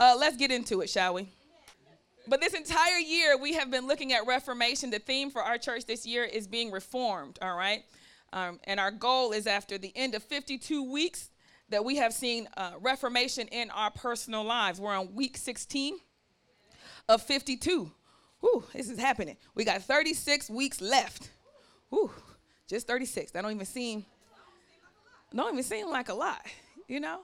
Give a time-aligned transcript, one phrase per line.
[0.00, 1.28] Uh, let's get into it, shall we?
[2.28, 4.90] But this entire year, we have been looking at Reformation.
[4.90, 7.82] The theme for our church this year is being reformed, all right?
[8.32, 11.30] Um, and our goal is after the end of 52 weeks
[11.70, 14.80] that we have seen uh, Reformation in our personal lives.
[14.80, 15.96] We're on week 16
[17.08, 17.90] of 52.
[18.40, 19.36] Whew, this is happening.
[19.56, 21.30] We got 36 weeks left.
[21.88, 22.12] Whew,
[22.68, 23.32] just 36.
[23.32, 24.04] That don't even seem,
[25.34, 26.46] don't even seem like a lot,
[26.86, 27.22] you know?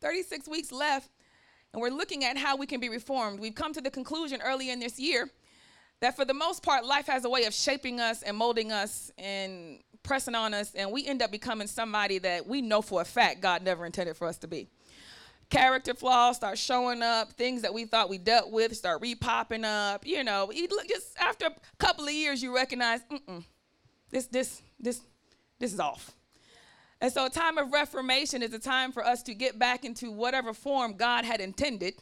[0.00, 1.08] 36 weeks left
[1.74, 3.40] and we're looking at how we can be reformed.
[3.40, 5.28] We've come to the conclusion early in this year
[6.00, 9.10] that for the most part, life has a way of shaping us and molding us
[9.18, 13.04] and pressing on us, and we end up becoming somebody that we know for a
[13.04, 14.68] fact God never intended for us to be.
[15.50, 20.06] Character flaws start showing up, things that we thought we dealt with start repopping up.
[20.06, 23.44] You know, you look, just after a couple of years, you recognize, mm
[24.10, 25.00] this, this, this,
[25.58, 26.12] this is off.
[27.00, 30.10] And so, a time of reformation is a time for us to get back into
[30.10, 31.94] whatever form God had intended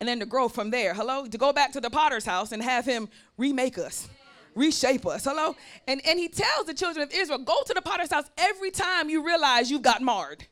[0.00, 0.94] and then to grow from there.
[0.94, 1.26] Hello?
[1.26, 4.08] To go back to the potter's house and have him remake us,
[4.54, 5.24] reshape us.
[5.24, 5.54] Hello?
[5.86, 9.08] And, and he tells the children of Israel, go to the potter's house every time
[9.08, 10.46] you realize you've got marred.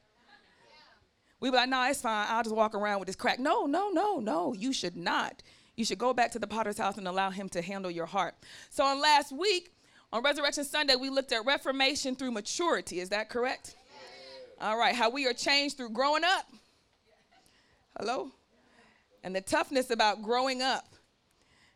[1.40, 2.26] We be like, no, it's fine.
[2.28, 3.38] I'll just walk around with this crack.
[3.38, 4.52] No, no, no, no.
[4.52, 5.42] You should not.
[5.74, 8.34] You should go back to the potter's house and allow him to handle your heart.
[8.68, 9.72] So on last week,
[10.12, 13.00] on Resurrection Sunday, we looked at reformation through maturity.
[13.00, 13.76] Is that correct?
[14.60, 16.46] All right, how we are changed through growing up.
[17.98, 18.30] Hello?
[19.22, 20.94] And the toughness about growing up,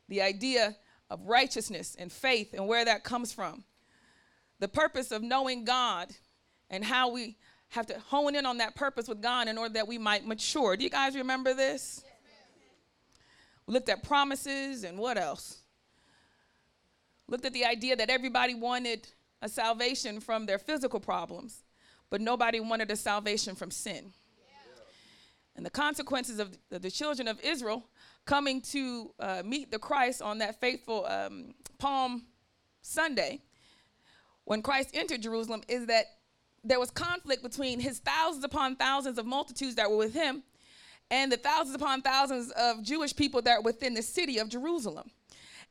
[0.09, 0.77] the idea
[1.11, 3.65] of righteousness and faith and where that comes from.
[4.59, 6.09] The purpose of knowing God
[6.71, 7.37] and how we
[7.69, 10.77] have to hone in on that purpose with God in order that we might mature.
[10.77, 12.03] Do you guys remember this?
[12.05, 12.13] Yes,
[13.67, 15.64] we looked at promises and what else?
[17.29, 19.09] Looked at the idea that everybody wanted
[19.43, 21.65] a salvation from their physical problems
[22.15, 24.13] but nobody wanted a salvation from sin.
[25.57, 27.89] And the consequences of the children of Israel
[28.25, 32.23] coming to uh, meet the Christ on that faithful um, Palm
[32.83, 33.41] Sunday,
[34.45, 36.05] when Christ entered Jerusalem, is that
[36.63, 40.45] there was conflict between his thousands upon thousands of multitudes that were with him
[41.11, 45.11] and the thousands upon thousands of Jewish people that were within the city of Jerusalem.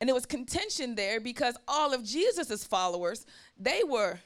[0.03, 3.25] And there was contention there because all of Jesus's followers,
[3.57, 4.19] they were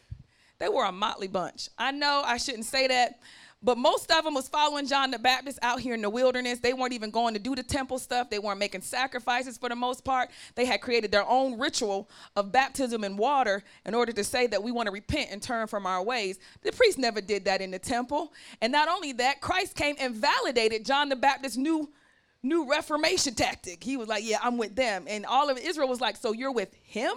[0.57, 1.69] they were a motley bunch.
[1.77, 3.19] I know I shouldn't say that,
[3.61, 6.57] but most of them was following John the Baptist out here in the wilderness.
[6.57, 8.27] They weren't even going to do the temple stuff.
[8.31, 10.31] They weren't making sacrifices for the most part.
[10.55, 14.63] They had created their own ritual of baptism in water in order to say that
[14.63, 16.39] we want to repent and turn from our ways.
[16.63, 18.33] The priest never did that in the temple.
[18.61, 21.87] And not only that, Christ came and validated John the Baptist's new
[22.43, 23.83] new reformation tactic.
[23.83, 26.51] He was like, "Yeah, I'm with them." And all of Israel was like, "So you're
[26.51, 27.13] with him?"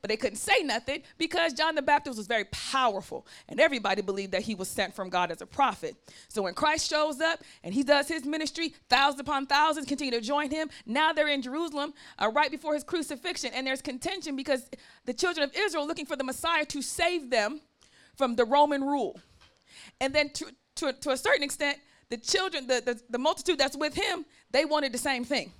[0.00, 4.32] But they couldn't say nothing because John the Baptist was very powerful and everybody believed
[4.32, 5.96] that he was sent from God as a prophet.
[6.28, 10.20] So when Christ shows up and he does his ministry, thousands upon thousands continue to
[10.20, 10.70] join him.
[10.86, 14.68] Now they're in Jerusalem uh, right before his crucifixion and there's contention because
[15.04, 17.60] the children of Israel looking for the Messiah to save them
[18.16, 19.18] from the Roman rule.
[20.00, 20.46] And then to,
[20.76, 21.78] to, to a certain extent,
[22.10, 25.52] the children, the, the, the multitude that's with him, they wanted the same thing.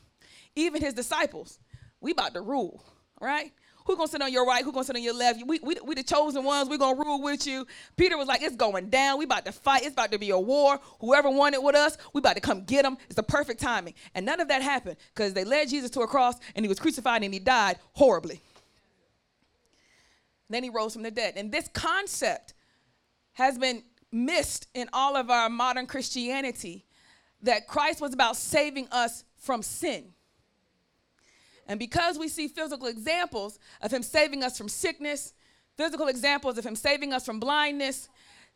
[0.55, 1.59] Even his disciples,
[2.01, 2.81] we about to rule,
[3.21, 3.53] right?
[3.87, 4.65] Who gonna sit on your right?
[4.65, 5.45] Who gonna sit on your left?
[5.45, 6.69] We, we, we the chosen ones.
[6.69, 7.67] We gonna rule with you.
[7.97, 9.19] Peter was like, it's going down.
[9.19, 9.83] We about to fight.
[9.83, 10.79] It's about to be a war.
[11.01, 12.97] Whoever it with us, we about to come get them.
[13.07, 13.95] It's the perfect timing.
[14.15, 16.79] And none of that happened because they led Jesus to a cross and he was
[16.79, 18.41] crucified and he died horribly.
[20.49, 21.35] Then he rose from the dead.
[21.37, 22.55] And this concept
[23.33, 26.87] has been missed in all of our modern Christianity
[27.45, 30.13] that Christ was about saving us from sin.
[31.67, 35.33] And because we see physical examples of him saving us from sickness,
[35.77, 38.09] physical examples of him saving us from blindness,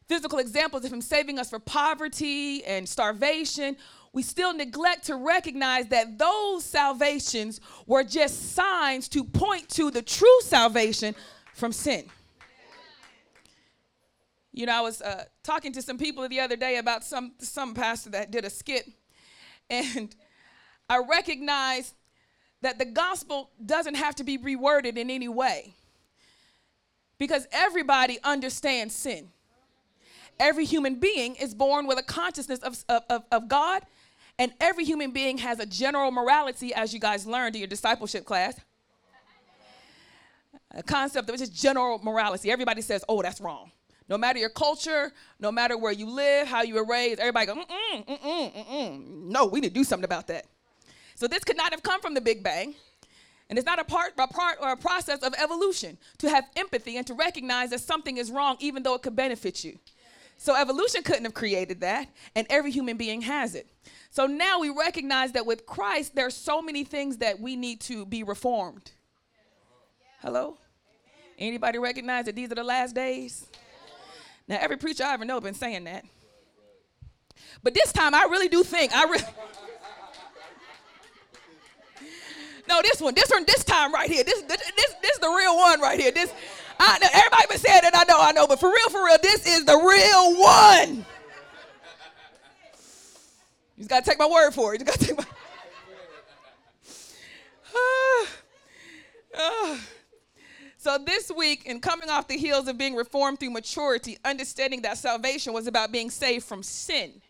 [0.06, 3.76] physical examples of him saving us from poverty and starvation,
[4.12, 10.02] we still neglect to recognize that those salvations were just signs to point to the
[10.02, 11.14] true salvation
[11.54, 12.04] from sin.
[14.52, 17.74] You know, I was uh, talking to some people the other day about some some
[17.74, 18.88] pastor that did a skit,
[19.70, 20.14] and
[20.88, 21.94] I recognized
[22.62, 25.74] that the gospel doesn't have to be reworded in any way
[27.18, 29.28] because everybody understands sin.
[30.40, 33.82] Every human being is born with a consciousness of, of, of God,
[34.38, 38.24] and every human being has a general morality, as you guys learned in your discipleship
[38.24, 38.58] class.
[40.72, 42.50] A concept of just general morality.
[42.50, 43.72] Everybody says, oh, that's wrong.
[44.08, 47.54] No matter your culture, no matter where you live, how you were raised, everybody go,
[47.54, 49.06] mm-mm, mm-mm, mm-mm.
[49.24, 50.46] No, we need to do something about that.
[51.14, 52.74] So this could not have come from the Big Bang.
[53.50, 56.96] And it's not a part, a part or a process of evolution to have empathy
[56.96, 59.78] and to recognize that something is wrong even though it could benefit you.
[60.36, 63.66] So evolution couldn't have created that, and every human being has it.
[64.10, 67.80] So now we recognize that with Christ, there are so many things that we need
[67.82, 68.92] to be reformed.
[70.20, 70.56] Hello?
[71.38, 73.46] Anybody recognize that these are the last days?
[74.48, 76.04] Now, every preacher I ever know been saying that.
[77.62, 79.24] But this time, I really do think I really.
[82.68, 84.24] no, this one, this one, this time right here.
[84.24, 84.62] This, this,
[85.02, 86.10] this, is the real one right here.
[86.10, 86.32] This,
[86.80, 87.94] I, everybody been saying it.
[87.94, 91.04] I know, I know, but for real, for real, this is the real one.
[93.76, 94.80] You just gotta take my word for it.
[94.80, 95.24] You gotta take my.
[97.74, 98.26] Uh,
[99.38, 99.78] uh.
[100.88, 104.96] So, this week, in coming off the heels of being reformed through maturity, understanding that
[104.96, 107.20] salvation was about being saved from sin,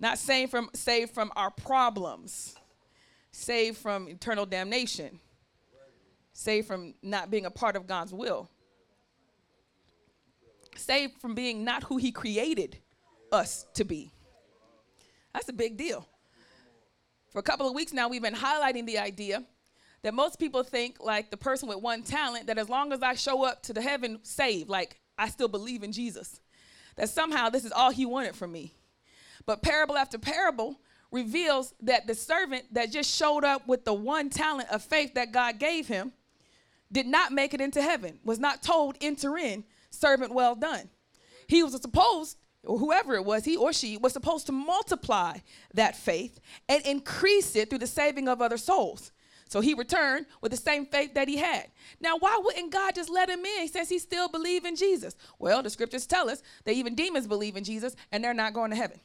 [0.00, 2.56] not saved from, saved from our problems,
[3.30, 5.20] saved from eternal damnation,
[6.32, 8.50] saved from not being a part of God's will,
[10.74, 12.76] saved from being not who He created
[13.30, 14.10] us to be.
[15.32, 16.08] That's a big deal.
[17.30, 19.44] For a couple of weeks now, we've been highlighting the idea
[20.02, 23.14] that most people think like the person with one talent that as long as I
[23.14, 26.40] show up to the heaven saved, like I still believe in Jesus,
[26.96, 28.74] that somehow this is all he wanted from me.
[29.46, 34.30] But parable after parable reveals that the servant that just showed up with the one
[34.30, 36.12] talent of faith that God gave him
[36.90, 40.90] did not make it into heaven, was not told, enter in, servant well done.
[41.46, 45.38] He was supposed, or whoever it was, he or she, was supposed to multiply
[45.74, 49.12] that faith and increase it through the saving of other souls.
[49.52, 51.66] So he returned with the same faith that he had.
[52.00, 55.14] Now, why wouldn't God just let him in since he still believed in Jesus?
[55.38, 58.70] Well, the scriptures tell us that even demons believe in Jesus and they're not going
[58.70, 58.98] to heaven.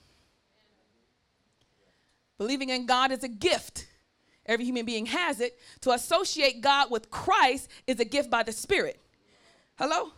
[2.38, 3.88] Believing in God is a gift.
[4.46, 5.60] Every human being has it.
[5.82, 9.02] To associate God with Christ is a gift by the Spirit.
[9.78, 10.14] Hello?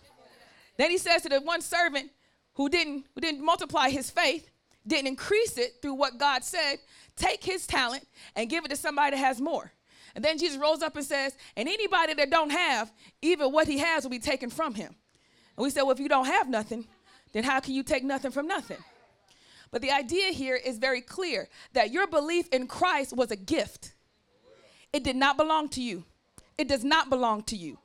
[0.78, 2.12] Then he says to the one servant
[2.54, 4.48] who didn't, who didn't multiply his faith,
[4.86, 6.76] didn't increase it through what God said,
[7.16, 9.72] take his talent and give it to somebody that has more.
[10.16, 12.92] And then Jesus rose up and says, and anybody that don't have,
[13.22, 14.96] even what he has will be taken from him.
[15.58, 16.88] And we said, well, if you don't have nothing,
[17.34, 18.78] then how can you take nothing from nothing?
[19.72, 23.94] But the idea here is very clear that your belief in Christ was a gift.
[24.92, 26.06] It did not belong to you.
[26.58, 27.78] It does not belong to you.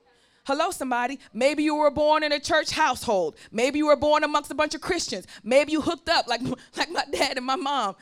[0.47, 1.19] Hello, somebody.
[1.33, 3.37] Maybe you were born in a church household.
[3.51, 5.27] Maybe you were born amongst a bunch of Christians.
[5.43, 6.43] Maybe you hooked up like,
[6.77, 7.97] like my dad and my mom.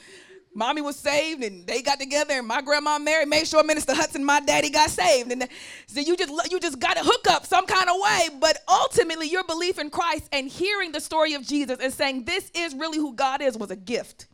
[0.54, 4.24] Mommy was saved and they got together and my grandma married, made sure Minister Hudson,
[4.24, 5.32] my daddy got saved.
[5.32, 5.46] And uh,
[5.86, 8.28] so you just you just got to hook up some kind of way.
[8.38, 12.50] But ultimately, your belief in Christ and hearing the story of Jesus and saying this
[12.54, 14.26] is really who God is was a gift.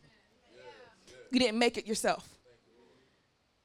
[1.31, 2.29] You didn't make it yourself.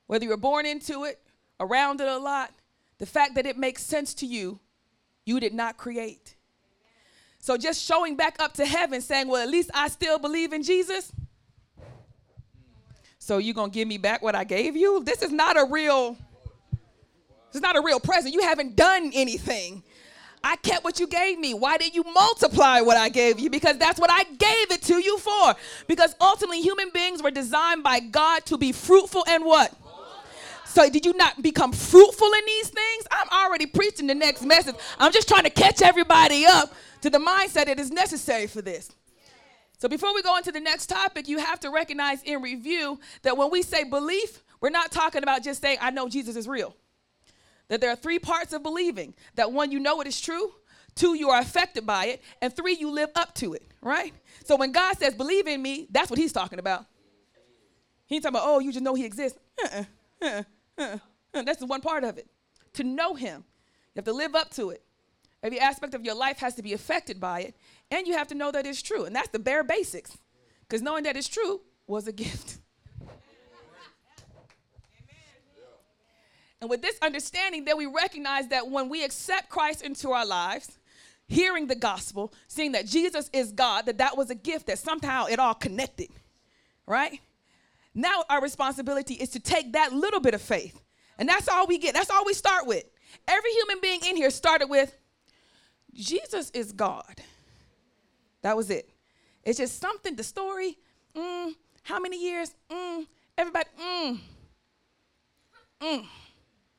[0.07, 1.19] Whether you were born into it,
[1.59, 2.51] around it a lot,
[2.99, 4.59] the fact that it makes sense to you,
[5.25, 6.35] you did not create.
[7.39, 10.61] So just showing back up to heaven saying, well, at least I still believe in
[10.61, 11.11] Jesus
[13.23, 15.01] so you gonna give me back what I gave you?
[15.01, 16.17] This is not a real,
[16.71, 18.33] this is not a real present.
[18.33, 19.81] You haven't done anything.
[20.43, 21.53] I kept what you gave me.
[21.53, 23.49] Why did you multiply what I gave you?
[23.49, 25.55] Because that's what I gave it to you for.
[25.87, 29.73] Because ultimately, human beings were designed by God to be fruitful and what?
[30.65, 33.07] So, did you not become fruitful in these things?
[33.09, 34.75] I'm already preaching the next message.
[34.99, 38.91] I'm just trying to catch everybody up to the mindset that is necessary for this.
[39.83, 43.35] So before we go into the next topic, you have to recognize in review that
[43.35, 46.73] when we say belief, we're not talking about just saying, I know Jesus is real.
[47.67, 50.53] That there are three parts of believing that one, you know it is true,
[50.95, 54.13] two, you are affected by it, and three, you live up to it, right?
[54.45, 56.85] So when God says, believe in me, that's what he's talking about.
[58.05, 59.37] He ain't talking about, oh, you just know he exists.
[59.61, 59.83] Uh-uh,
[60.21, 60.43] uh-uh,
[60.77, 60.97] uh-uh.
[61.33, 61.41] uh-uh.
[61.43, 62.27] That's the one part of it.
[62.75, 63.43] To know him,
[63.93, 64.81] you have to live up to it.
[65.43, 67.55] Every aspect of your life has to be affected by it,
[67.91, 69.05] and you have to know that it's true.
[69.05, 70.17] And that's the bare basics.
[70.61, 72.59] Because knowing that it's true was a gift.
[76.61, 80.79] And with this understanding, then we recognize that when we accept Christ into our lives,
[81.27, 85.25] hearing the gospel, seeing that Jesus is God, that that was a gift, that somehow
[85.25, 86.07] it all connected,
[86.87, 87.19] right?
[87.93, 90.79] Now our responsibility is to take that little bit of faith,
[91.17, 91.93] and that's all we get.
[91.93, 92.85] That's all we start with.
[93.27, 94.97] Every human being in here started with
[95.93, 97.21] Jesus is God.
[98.43, 98.87] That was it.
[99.43, 100.77] It's just something, the story,
[101.15, 102.53] mm, how many years?
[102.69, 103.07] Mm,
[103.37, 104.19] everybody, mm,
[105.81, 106.05] mm,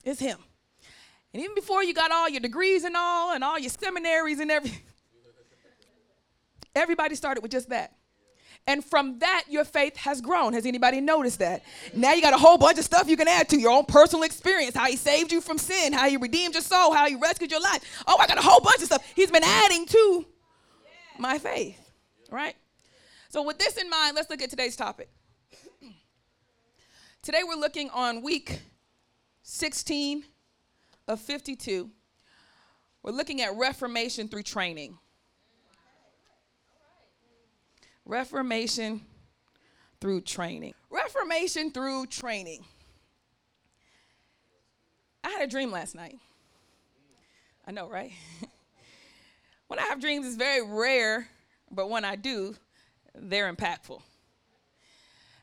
[0.04, 0.38] it's him.
[1.32, 4.50] And even before you got all your degrees and all, and all your seminaries and
[4.50, 4.80] everything,
[6.76, 7.92] everybody started with just that.
[8.66, 10.54] And from that, your faith has grown.
[10.54, 11.62] Has anybody noticed that?
[11.94, 14.22] Now you got a whole bunch of stuff you can add to your own personal
[14.22, 17.50] experience how he saved you from sin, how he redeemed your soul, how he rescued
[17.50, 18.04] your life.
[18.06, 19.06] Oh, I got a whole bunch of stuff.
[19.14, 20.26] He's been adding to
[21.18, 21.78] my faith.
[22.30, 22.56] right?
[23.28, 25.08] So, with this in mind, let's look at today's topic.
[27.22, 28.60] Today, we're looking on week
[29.42, 30.24] 16
[31.08, 31.90] of 52.
[33.02, 34.98] We're looking at reformation through training.
[38.04, 39.00] Reformation
[40.00, 40.74] through training.
[40.90, 42.64] Reformation through training.
[45.22, 46.18] I had a dream last night.
[47.66, 48.12] I know, right?
[49.74, 51.26] when I have dreams, it's very rare,
[51.68, 52.54] but when I do,
[53.12, 54.00] they're impactful.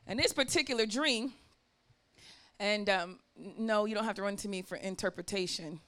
[0.08, 1.34] And this particular dream,
[2.58, 5.82] and um, no, you don't have to run to me for interpretation.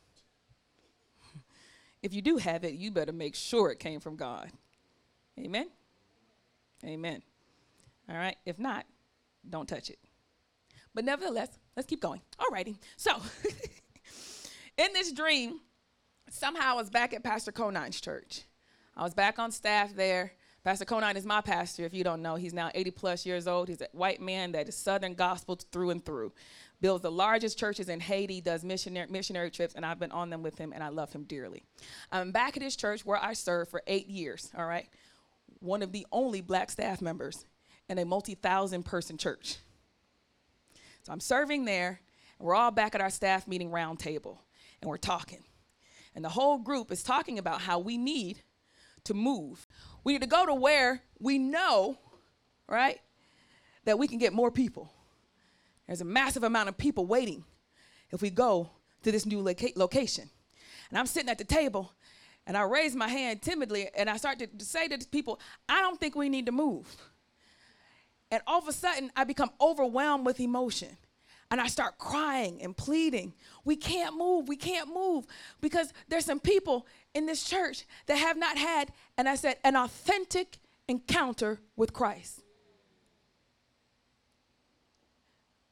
[2.03, 4.51] if you do have it, you better make sure it came from God.
[5.39, 5.69] Amen?
[6.83, 7.23] Amen.
[8.09, 8.35] All right.
[8.45, 8.85] If not,
[9.50, 10.00] don't touch it.
[10.93, 11.47] But nevertheless,
[11.77, 12.19] let's keep going.
[12.38, 12.75] All righty.
[12.97, 13.15] So,
[14.77, 15.62] in this dream,
[16.34, 18.44] somehow I was back at Pastor Conine's church.
[18.98, 20.34] I was back on staff there.
[20.63, 22.36] Pastor Conine is my pastor, if you don't know.
[22.36, 23.68] He's now 80 plus years old.
[23.68, 26.32] He's a white man that is Southern gospel through and through.
[26.80, 30.42] Builds the largest churches in Haiti, does missionary, missionary trips, and I've been on them
[30.42, 31.63] with him, and I love him dearly.
[32.12, 34.88] I'm back at his church where I served for eight years, all right?
[35.60, 37.46] One of the only black staff members
[37.90, 39.58] in a multi thousand person church.
[41.04, 42.00] So I'm serving there,
[42.40, 44.38] and we're all back at our staff meeting roundtable,
[44.82, 45.44] and we're talking.
[46.15, 48.41] And the whole group is talking about how we need
[49.05, 49.67] to move.
[50.03, 51.98] We need to go to where we know,
[52.67, 53.00] right,
[53.86, 54.91] that we can get more people.
[55.88, 57.43] There's a massive amount of people waiting
[58.12, 58.70] if we go
[59.03, 60.29] to this new loca- location.
[60.89, 61.91] And I'm sitting at the table
[62.46, 65.82] and I raise my hand timidly and I start to, to say to people, I
[65.82, 66.96] don't think we need to move.
[68.32, 70.98] And all of a sudden, I become overwhelmed with emotion.
[71.53, 73.31] And I start crying and pleading.
[73.63, 74.48] We can't move.
[74.48, 75.27] We can't move.
[75.62, 79.75] Because there's some people in this church that have not had, and I said, an
[79.75, 80.57] authentic
[80.88, 82.41] encounter with Christ.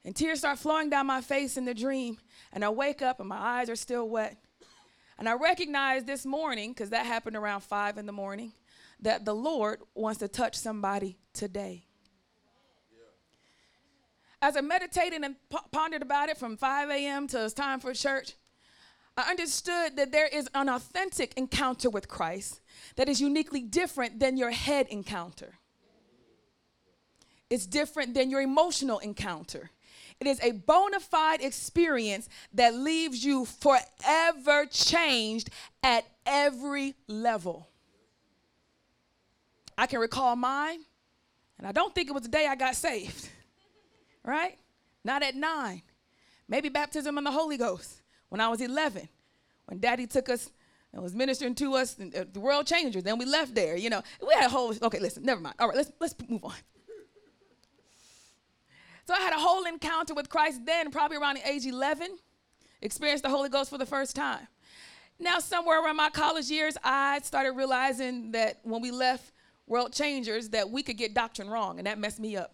[0.05, 2.19] And tears start flowing down my face in the dream.
[2.53, 4.37] And I wake up and my eyes are still wet.
[5.17, 8.53] And I recognize this morning, because that happened around five in the morning,
[8.99, 11.87] that the Lord wants to touch somebody today.
[14.41, 15.35] As I meditated and
[15.71, 17.27] pondered about it from 5 a.m.
[17.27, 18.33] till it's time for church,
[19.15, 22.61] I understood that there is an authentic encounter with Christ
[22.95, 25.55] that is uniquely different than your head encounter.
[27.49, 29.69] It's different than your emotional encounter.
[30.21, 35.49] It is a bona fide experience that leaves you forever changed
[35.83, 37.67] at every level.
[39.77, 40.79] I can recall mine,
[41.57, 43.29] and I don't think it was the day I got saved,
[44.23, 44.57] right?
[45.03, 45.81] Not at nine.
[46.47, 49.09] Maybe baptism in the Holy Ghost when I was 11,
[49.65, 50.51] when daddy took us
[50.93, 53.89] and was ministering to us, and, uh, the world changers, then we left there, you
[53.89, 54.01] know.
[54.25, 55.55] We had a whole, okay, listen, never mind.
[55.59, 56.53] All right, let's, let's move on.
[59.07, 62.17] So I had a whole encounter with Christ then, probably around the age 11,
[62.81, 64.47] experienced the Holy Ghost for the first time.
[65.19, 69.31] Now, somewhere around my college years, I started realizing that when we left
[69.67, 72.53] World Changers, that we could get doctrine wrong, and that messed me up.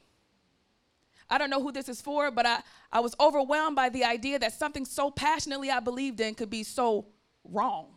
[1.29, 4.39] I don't know who this is for, but I, I was overwhelmed by the idea
[4.39, 7.07] that something so passionately I believed in could be so
[7.43, 7.87] wrong.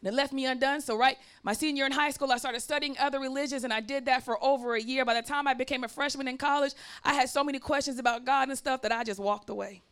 [0.00, 0.80] And it left me undone.
[0.80, 3.80] So, right, my senior year in high school, I started studying other religions, and I
[3.80, 5.04] did that for over a year.
[5.04, 6.72] By the time I became a freshman in college,
[7.02, 9.82] I had so many questions about God and stuff that I just walked away.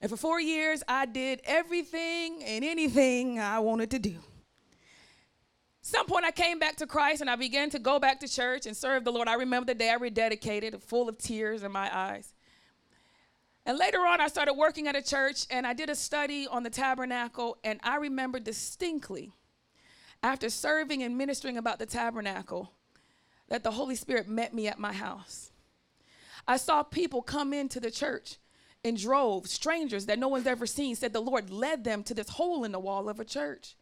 [0.00, 4.18] And for four years, I did everything and anything I wanted to do
[5.82, 8.66] some point I came back to Christ and I began to go back to church
[8.66, 9.26] and serve the Lord.
[9.26, 12.32] I remember the day I rededicated, full of tears in my eyes.
[13.66, 16.62] And later on, I started working at a church and I did a study on
[16.62, 17.58] the tabernacle.
[17.64, 19.32] And I remember distinctly,
[20.22, 22.72] after serving and ministering about the tabernacle,
[23.48, 25.50] that the Holy Spirit met me at my house.
[26.46, 28.36] I saw people come into the church
[28.84, 32.28] in droves, strangers that no one's ever seen, said the Lord led them to this
[32.28, 33.74] hole in the wall of a church.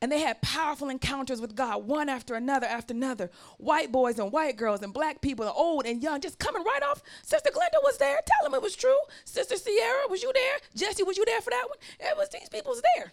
[0.00, 3.30] And they had powerful encounters with God, one after another after another.
[3.58, 6.82] White boys and white girls and black people, and old and young, just coming right
[6.82, 7.02] off.
[7.22, 8.18] Sister Glenda was there.
[8.26, 8.98] Tell them it was true.
[9.24, 10.56] Sister Sierra, was you there?
[10.74, 11.78] Jesse, was you there for that one?
[12.00, 13.12] It was these people's there.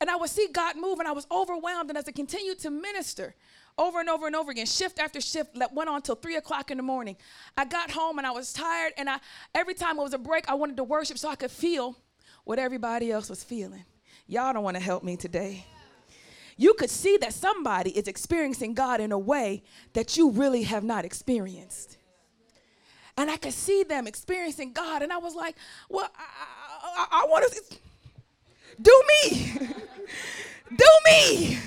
[0.00, 1.90] And I would see God move, and I was overwhelmed.
[1.90, 3.34] And as I continued to minister
[3.76, 6.70] over and over and over again, shift after shift, that went on till three o'clock
[6.70, 7.16] in the morning.
[7.56, 9.18] I got home and I was tired, and I
[9.54, 11.96] every time it was a break, I wanted to worship so I could feel
[12.44, 13.84] what everybody else was feeling.
[14.26, 15.66] Y'all don't want to help me today.
[16.56, 19.62] You could see that somebody is experiencing God in a way
[19.92, 21.98] that you really have not experienced.
[23.16, 25.56] And I could see them experiencing God, and I was like,
[25.88, 27.76] well, I, I, I want to
[28.80, 29.58] do me.
[30.76, 31.58] do me.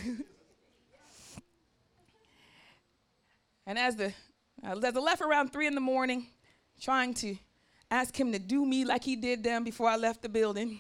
[3.66, 4.14] And as the
[4.66, 6.28] uh, as I left around three in the morning,
[6.82, 7.36] trying to
[7.92, 10.80] ask him to do me like he did them before I left the building,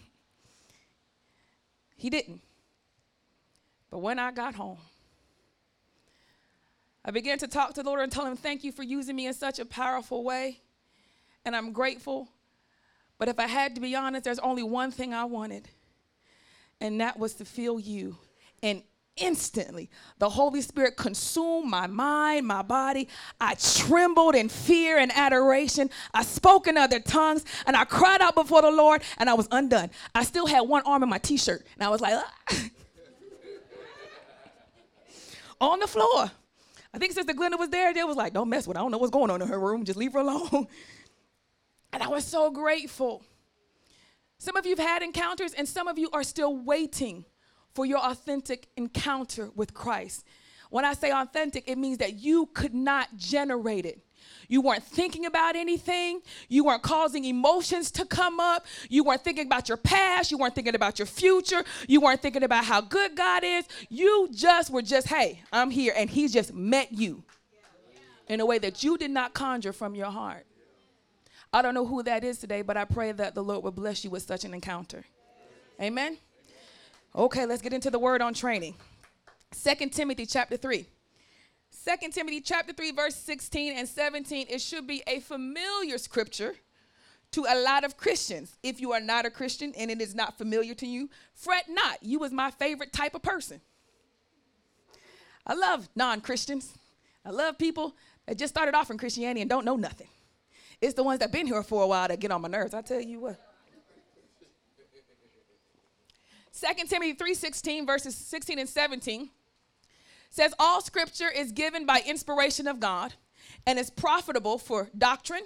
[1.98, 2.42] he didn't.
[3.89, 4.77] But when I got home,
[7.04, 9.27] I began to talk to the Lord and tell him, Thank you for using me
[9.27, 10.60] in such a powerful way.
[11.46, 12.30] And I'm grateful.
[13.18, 15.68] But if I had to be honest, there's only one thing I wanted,
[16.80, 18.18] and that was to feel you.
[18.62, 18.84] And
[19.18, 23.08] instantly the Holy Spirit consumed my mind, my body.
[23.40, 25.90] I trembled in fear and adoration.
[26.14, 29.48] I spoke in other tongues and I cried out before the Lord and I was
[29.52, 29.90] undone.
[30.16, 32.34] I still had one arm in my t shirt and I was like, ah.
[35.62, 36.32] on the floor.
[36.94, 37.94] I think Sister Glenda was there.
[37.94, 38.82] They was like, don't mess with her.
[38.82, 39.86] I don't know what's going on in her room.
[39.86, 40.68] Just leave her alone.
[41.94, 43.24] and I was so grateful.
[44.40, 47.26] Some of you have had encounters, and some of you are still waiting
[47.78, 50.26] for your authentic encounter with Christ.
[50.72, 54.02] When I say authentic, it means that you could not generate it.
[54.48, 56.22] You weren't thinking about anything.
[56.50, 58.66] You weren't causing emotions to come up.
[58.90, 60.32] You weren't thinking about your past.
[60.32, 61.64] You weren't thinking about your future.
[61.88, 63.68] You weren't thinking about how good God is.
[63.90, 65.94] You just were just, hey, I'm here.
[65.96, 67.24] And He just met you
[68.28, 70.48] in a way that you did not conjure from your heart.
[71.54, 74.04] I don't know who that is today, but I pray that the Lord will bless
[74.04, 75.06] you with such an encounter.
[75.80, 76.18] Amen.
[77.16, 78.76] Okay, let's get into the word on training.
[79.52, 80.86] Second Timothy chapter 3.
[81.86, 86.56] 2 Timothy chapter 3 verse 16 and 17 it should be a familiar scripture
[87.32, 88.58] to a lot of Christians.
[88.64, 92.02] If you are not a Christian and it is not familiar to you, fret not.
[92.02, 93.62] You was my favorite type of person.
[95.46, 96.74] I love non-Christians.
[97.26, 97.96] I love people
[98.26, 100.08] that just started off in Christianity and don't know nothing.
[100.82, 102.74] It's the ones that been here for a while that get on my nerves.
[102.74, 103.47] I tell you what.
[106.60, 109.30] 2 Timothy 3:16 verses 16 and 17
[110.30, 113.14] says all scripture is given by inspiration of God
[113.66, 115.44] and is profitable for doctrine,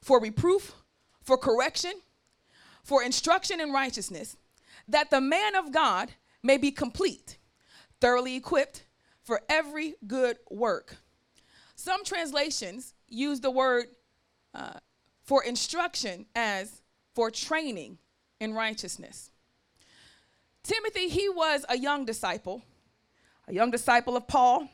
[0.00, 0.74] for reproof,
[1.22, 1.92] for correction,
[2.82, 4.36] for instruction in righteousness,
[4.86, 7.38] that the man of God may be complete,
[8.00, 8.84] thoroughly equipped
[9.22, 10.96] for every good work.
[11.74, 13.86] Some translations use the word
[14.54, 14.74] uh,
[15.22, 16.82] for instruction as
[17.14, 17.98] for training
[18.40, 19.30] in righteousness.
[20.64, 22.62] Timothy, he was a young disciple
[23.48, 24.68] a young disciple of Paul.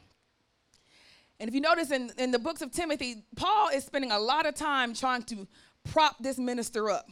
[1.38, 4.46] And if you notice in, in the books of Timothy, Paul is spending a lot
[4.46, 5.46] of time trying to
[5.90, 7.08] prop this minister up.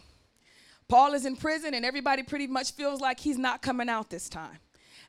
[0.88, 4.28] Paul is in prison, and everybody pretty much feels like he's not coming out this
[4.28, 4.58] time.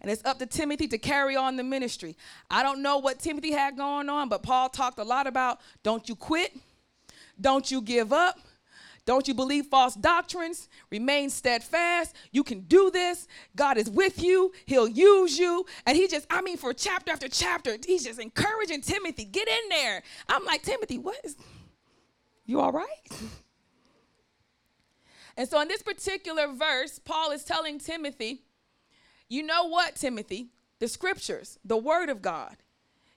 [0.01, 2.15] And it's up to Timothy to carry on the ministry.
[2.49, 6.07] I don't know what Timothy had going on, but Paul talked a lot about don't
[6.07, 6.53] you quit,
[7.39, 8.39] don't you give up,
[9.09, 10.69] don't you believe false doctrines?
[10.91, 12.15] Remain steadfast.
[12.31, 13.27] You can do this.
[13.55, 14.51] God is with you.
[14.67, 15.65] He'll use you.
[15.87, 19.69] And he just, I mean, for chapter after chapter, he's just encouraging Timothy, get in
[19.69, 20.03] there.
[20.27, 21.35] I'm like, Timothy, what is,
[22.45, 22.85] you all right?
[25.35, 28.43] And so in this particular verse, Paul is telling Timothy,
[29.27, 30.49] you know what, Timothy?
[30.77, 32.57] The scriptures, the word of God,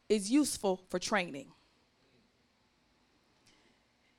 [0.08, 1.52] is useful for training.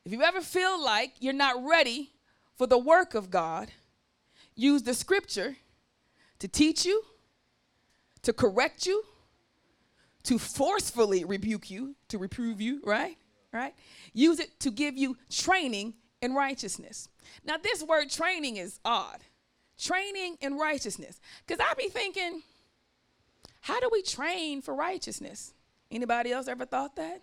[0.06, 2.12] If you ever feel like you're not ready
[2.56, 3.72] for the work of God,
[4.56, 5.56] use the scripture
[6.40, 7.04] to teach you,
[8.24, 9.04] to correct you,
[10.24, 13.18] to forcefully rebuke you, to reprove you, right?
[13.52, 13.74] Right?
[14.14, 17.10] Use it to give you training in righteousness.
[17.46, 19.20] Now, this word training is odd.
[19.78, 21.20] Training in righteousness.
[21.46, 22.42] Because I be thinking,
[23.62, 25.54] how do we train for righteousness?
[25.92, 27.22] Anybody else ever thought that?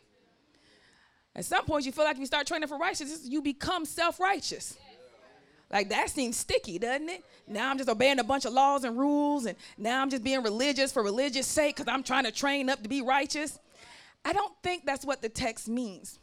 [1.35, 4.19] At some point, you feel like if you start training for righteousness, you become self
[4.19, 4.77] righteous.
[5.71, 7.25] Like that seems sticky, doesn't it?
[7.47, 10.43] Now I'm just obeying a bunch of laws and rules, and now I'm just being
[10.43, 13.59] religious for religious sake because I'm trying to train up to be righteous.
[14.25, 16.19] I don't think that's what the text means.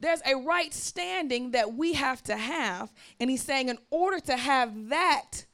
[0.00, 4.36] There's a right standing that we have to have, and he's saying, in order to
[4.36, 5.44] have that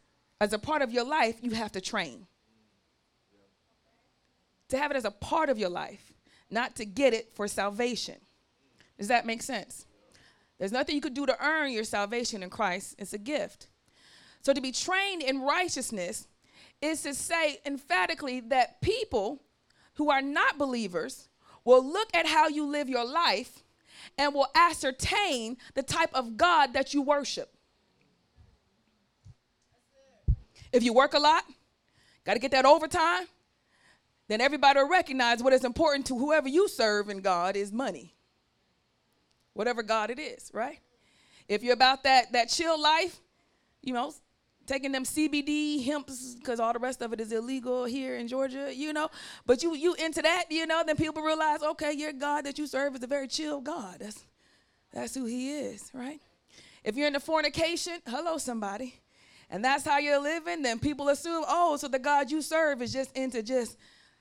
[0.41, 2.27] as a part of your life, you have to train.
[4.69, 6.13] To have it as a part of your life,
[6.51, 8.17] not to get it for salvation.
[8.99, 9.87] Does that make sense?
[10.59, 13.69] There's nothing you could do to earn your salvation in Christ, it's a gift.
[14.41, 16.29] So to be trained in righteousness
[16.81, 19.43] is to say emphatically that people
[19.95, 21.29] who are not believers
[21.65, 23.63] will look at how you live your life
[24.19, 27.55] and will ascertain the type of God that you worship.
[30.73, 31.45] If you work a lot,
[32.25, 33.27] got to get that overtime,
[34.29, 38.15] then everybody will recognize what is important to whoever you serve in God is money
[39.55, 40.79] whatever God it is, right?
[41.49, 43.19] If you're about that that chill life,
[43.83, 44.13] you know,
[44.67, 48.73] taking them CBD hemps because all the rest of it is illegal here in Georgia,
[48.75, 49.09] you know.
[49.47, 52.67] But you you into that, you know, then people realize, okay, your God that you
[52.67, 53.97] serve is a very chill God.
[54.01, 54.25] That's
[54.93, 56.21] that's who He is, right?
[56.83, 59.01] If you're into fornication, hello somebody,
[59.51, 62.93] and that's how you're living, then people assume, oh, so the God you serve is
[62.93, 63.77] just into just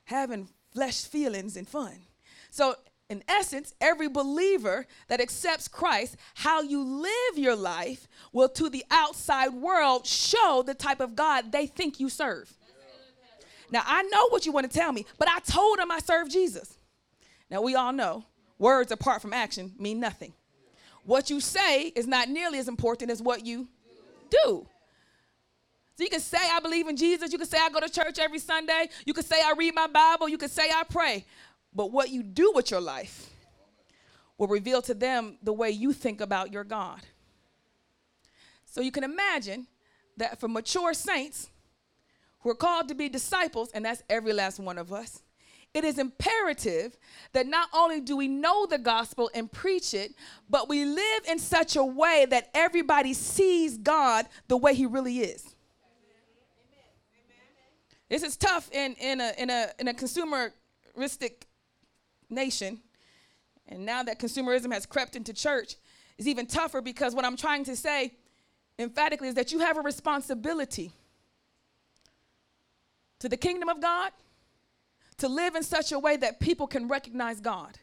[0.05, 1.93] having flesh feelings and fun.
[2.51, 2.75] So
[3.13, 8.83] in essence, every believer that accepts Christ, how you live your life will to the
[8.91, 12.51] outside world show the type of God they think you serve.
[13.71, 16.29] Now, I know what you want to tell me, but I told them I serve
[16.29, 16.77] Jesus.
[17.49, 18.25] Now, we all know
[18.57, 20.33] words apart from action mean nothing.
[21.05, 23.67] What you say is not nearly as important as what you
[24.29, 24.67] do.
[25.95, 28.17] So you can say I believe in Jesus, you can say I go to church
[28.17, 31.25] every Sunday, you can say I read my Bible, you can say I pray,
[31.75, 33.29] but what you do with your life
[34.37, 37.01] will reveal to them the way you think about your God.
[38.65, 39.67] So you can imagine
[40.17, 41.49] that for mature saints
[42.39, 45.21] who are called to be disciples, and that's every last one of us,
[45.73, 46.95] it is imperative
[47.31, 50.13] that not only do we know the gospel and preach it,
[50.49, 55.19] but we live in such a way that everybody sees God the way he really
[55.19, 55.55] is.
[58.09, 61.45] This is tough in, in, a, in, a, in a consumeristic
[62.33, 62.79] nation,
[63.67, 65.75] and now that consumerism has crept into church,
[66.17, 68.13] is even tougher because what I'm trying to say
[68.77, 70.91] emphatically is that you have a responsibility
[73.19, 74.11] to the kingdom of God
[75.17, 77.79] to live in such a way that people can recognize God.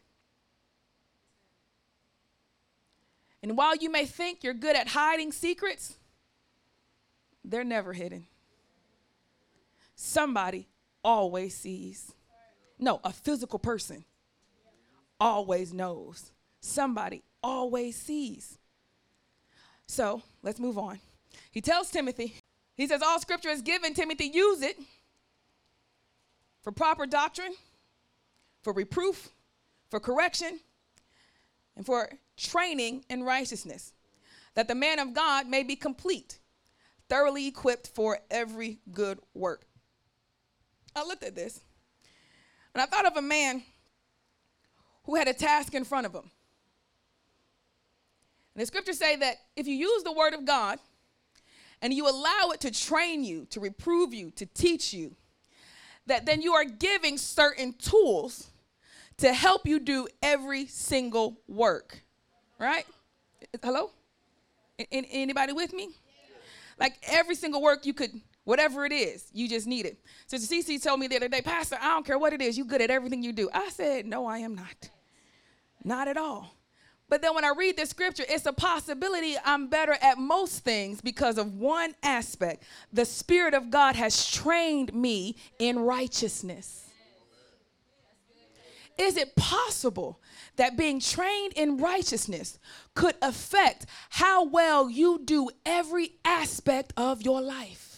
[3.42, 5.96] And while you may think you're good at hiding secrets,
[7.44, 8.26] they're never hidden.
[9.94, 10.68] Somebody
[11.02, 12.12] always sees.
[12.78, 14.04] No, a physical person
[15.20, 16.32] always knows.
[16.60, 18.58] Somebody always sees.
[19.86, 21.00] So let's move on.
[21.50, 22.34] He tells Timothy,
[22.74, 24.78] he says, All scripture is given, Timothy, use it
[26.62, 27.52] for proper doctrine,
[28.62, 29.28] for reproof,
[29.90, 30.60] for correction,
[31.76, 33.92] and for training in righteousness,
[34.54, 36.38] that the man of God may be complete,
[37.08, 39.66] thoroughly equipped for every good work.
[40.94, 41.60] I looked at this
[42.74, 43.62] and I thought of a man
[45.04, 46.30] who had a task in front of him.
[48.54, 50.78] And the scriptures say that if you use the word of God
[51.80, 55.16] and you allow it to train you, to reprove you, to teach you,
[56.06, 58.50] that then you are giving certain tools
[59.18, 62.02] to help you do every single work.
[62.58, 62.84] Right?
[63.62, 63.90] Hello?
[64.90, 65.90] Anybody with me?
[66.78, 69.96] Like every single work you could, whatever it is, you just need it.
[70.26, 72.64] Sister CC told me the other day, Pastor, I don't care what it is, you
[72.64, 73.48] good at everything you do.
[73.54, 74.90] I said, No, I am not.
[75.84, 76.56] Not at all.
[77.08, 81.00] But then when I read the scripture, it's a possibility I'm better at most things
[81.00, 82.64] because of one aspect.
[82.92, 86.88] The Spirit of God has trained me in righteousness.
[88.98, 90.20] Is it possible
[90.56, 92.58] that being trained in righteousness
[92.96, 97.89] could affect how well you do every aspect of your life?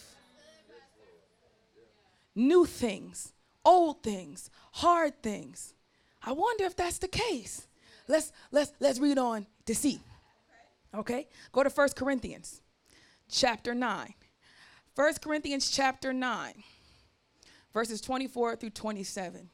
[2.35, 3.33] New things,
[3.65, 5.75] old things, hard things.
[6.23, 7.67] I wonder if that's the case
[8.09, 10.01] let's let's let's read on to see.
[10.95, 11.29] Okay?
[11.53, 12.61] Go to First Corinthians
[13.29, 14.15] chapter 9.
[14.95, 16.53] 1 Corinthians chapter 9,
[17.73, 19.49] verses 24 through 27.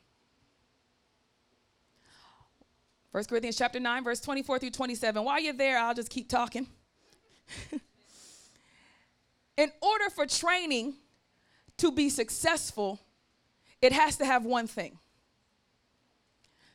[3.13, 5.25] 1 Corinthians chapter 9, verse 24 through 27.
[5.25, 6.67] While you're there, I'll just keep talking.
[9.57, 10.95] In order for training
[11.79, 13.01] to be successful,
[13.81, 14.99] it has to have one thing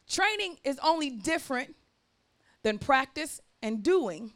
[0.07, 1.75] Training is only different
[2.61, 4.31] than practice and doing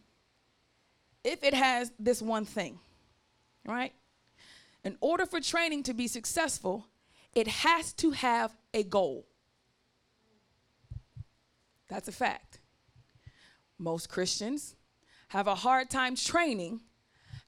[1.23, 2.79] if it has this one thing,
[3.65, 3.93] right?
[4.83, 6.87] In order for training to be successful,
[7.33, 9.27] it has to have a goal.
[11.89, 12.59] That's a fact.
[13.77, 14.75] Most Christians
[15.29, 16.81] have a hard time training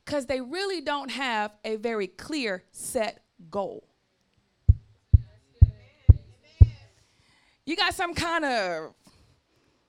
[0.10, 3.84] because they really don't have a very clear set goal.
[7.64, 8.96] you got some kind of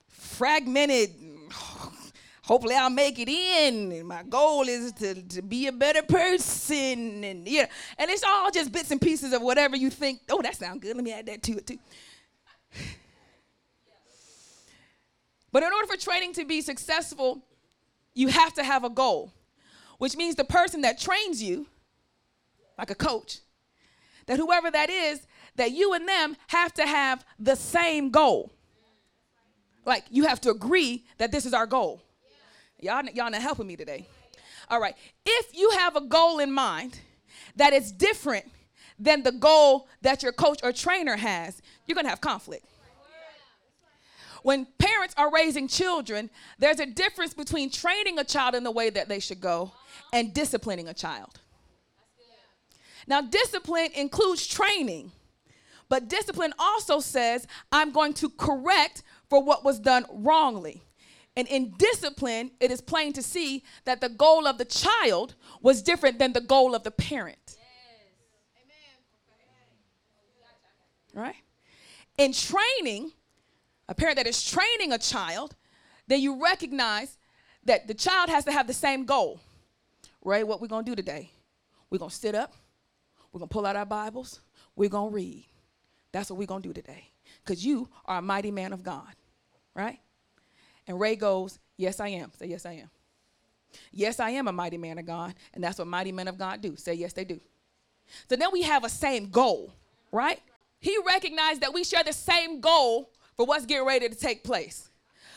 [0.07, 1.09] fragmented
[2.43, 4.05] hopefully I'll make it in.
[4.05, 7.23] My goal is to, to be a better person.
[7.23, 7.65] And yeah,
[7.97, 10.95] and it's all just bits and pieces of whatever you think, oh, that sounds good.
[10.95, 11.79] Let me add that to it too.
[15.51, 17.43] but in order for training to be successful,
[18.13, 19.33] you have to have a goal,
[20.01, 21.67] which means the person that trains you,
[22.75, 23.37] like a coach,
[24.25, 28.51] that whoever that is, that you and them have to have the same goal.
[29.85, 32.01] Like you have to agree that this is our goal.
[32.79, 34.07] Y'all, y'all not helping me today.
[34.71, 34.95] All right.
[35.23, 36.99] If you have a goal in mind
[37.57, 38.45] that is different
[38.97, 42.65] than the goal that your coach or trainer has, you're going to have conflict.
[44.43, 48.89] When parents are raising children, there's a difference between training a child in the way
[48.89, 49.71] that they should go
[50.11, 51.39] and disciplining a child.
[53.07, 55.11] Now, discipline includes training,
[55.89, 60.83] but discipline also says, I'm going to correct for what was done wrongly.
[61.35, 65.81] And in discipline, it is plain to see that the goal of the child was
[65.81, 67.37] different than the goal of the parent.
[67.47, 67.57] Yes.
[71.13, 71.35] Right?
[72.17, 73.13] In training,
[73.87, 75.55] a parent that is training a child,
[76.07, 77.17] then you recognize
[77.65, 79.39] that the child has to have the same goal.
[80.23, 80.47] Right?
[80.47, 81.31] What we're going to do today?
[81.89, 82.53] We're going to sit up,
[83.31, 84.39] we're going to pull out our Bibles,
[84.75, 85.45] we're going to read.
[86.11, 87.09] That's what we're going to do today.
[87.43, 89.13] Because you are a mighty man of God.
[89.75, 89.99] Right?
[90.87, 92.31] And Ray goes, Yes, I am.
[92.37, 92.89] Say, Yes, I am.
[93.91, 95.33] Yes, I am a mighty man of God.
[95.53, 96.75] And that's what mighty men of God do.
[96.75, 97.39] Say, Yes, they do.
[98.29, 99.73] So then we have a same goal,
[100.11, 100.39] right?
[100.79, 103.11] He recognized that we share the same goal
[103.41, 104.87] for what's getting ready to take place.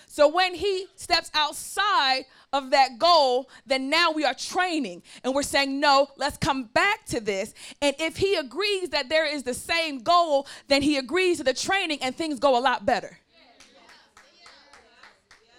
[0.06, 5.42] So when he steps outside of that goal, then now we are training and we're
[5.42, 7.54] saying, no, let's come back to this.
[7.80, 11.54] And if he agrees that there is the same goal, then he agrees to the
[11.54, 13.18] training and things go a lot better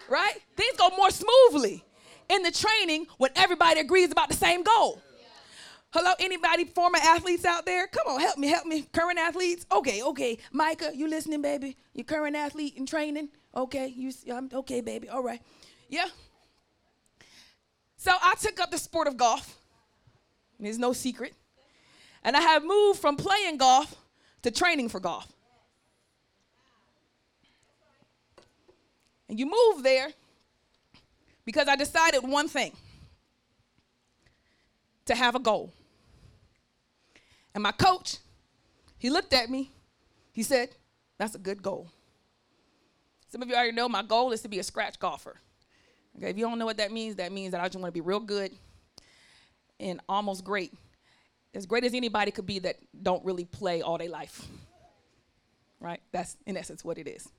[0.07, 0.37] right?
[0.55, 1.83] Things go more smoothly
[2.29, 5.01] in the training when everybody agrees about the same goal.
[5.97, 7.87] Hello, anybody former athletes out there?
[7.87, 8.81] Come on, help me, help me.
[8.91, 9.65] Current athletes?
[9.71, 10.37] Okay, okay.
[10.51, 11.77] Micah, you listening, baby?
[11.93, 13.29] You current athlete in training?
[13.55, 15.07] Okay, you I'm um, okay, baby.
[15.07, 15.39] All right.
[15.87, 16.07] Yeah.
[17.95, 19.57] So I took up the sport of golf.
[20.59, 21.33] There's no secret.
[22.25, 23.95] And I have moved from playing golf
[24.41, 25.31] to training for golf.
[29.29, 30.09] And you move there
[31.45, 32.73] because I decided one thing
[35.05, 35.71] to have a goal.
[37.55, 38.17] And my coach,
[38.97, 39.71] he looked at me,
[40.33, 40.69] he said,
[41.17, 41.87] That's a good goal.
[43.29, 45.39] Some of you already know my goal is to be a scratch golfer.
[46.17, 47.91] Okay, if you don't know what that means, that means that I just want to
[47.91, 48.51] be real good
[49.79, 50.73] and almost great.
[51.53, 54.45] As great as anybody could be that don't really play all their life.
[55.79, 56.01] Right?
[56.11, 57.29] That's in essence what it is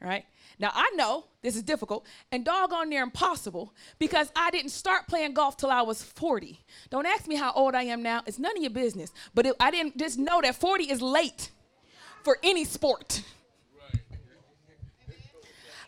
[0.00, 0.24] right?
[0.58, 5.34] Now I know this is difficult and doggone near impossible because I didn't start playing
[5.34, 6.60] golf till I was 40.
[6.90, 8.22] Don't ask me how old I am now.
[8.26, 9.12] It's none of your business.
[9.34, 11.50] But it, I didn't just know that 40 is late
[12.22, 13.22] for any sport.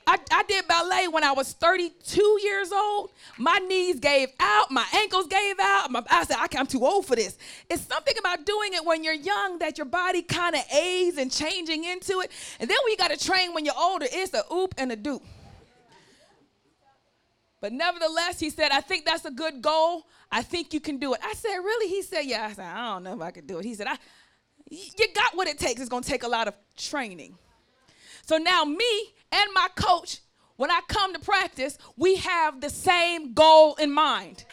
[0.09, 3.11] I, I did ballet when I was 32 years old.
[3.37, 5.90] My knees gave out, my ankles gave out.
[5.90, 7.37] My, I said, I, I'm too old for this.
[7.68, 11.31] It's something about doing it when you're young that your body kind of aids and
[11.31, 12.31] changing into it.
[12.59, 14.97] And then when you got to train when you're older, it's a oop and a
[14.97, 15.21] doop.
[17.61, 20.07] But nevertheless, he said, I think that's a good goal.
[20.33, 21.21] I think you can do it.
[21.23, 21.88] I said, Really?
[21.88, 22.47] He said, Yeah.
[22.47, 23.66] I said, I don't know if I can do it.
[23.66, 23.97] He said, I,
[24.71, 25.83] You got what it takes.
[25.83, 27.37] It's going to take a lot of training.
[28.25, 30.21] So now, me and my coach,
[30.57, 34.45] when I come to practice, we have the same goal in mind.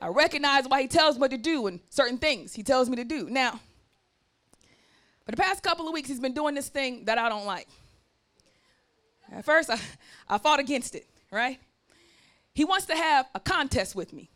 [0.00, 2.96] I recognize why he tells me what to do and certain things he tells me
[2.96, 3.28] to do.
[3.30, 3.60] Now,
[5.24, 7.68] for the past couple of weeks, he's been doing this thing that I don't like.
[9.32, 9.78] At first, I,
[10.28, 11.58] I fought against it, right?
[12.52, 14.30] He wants to have a contest with me.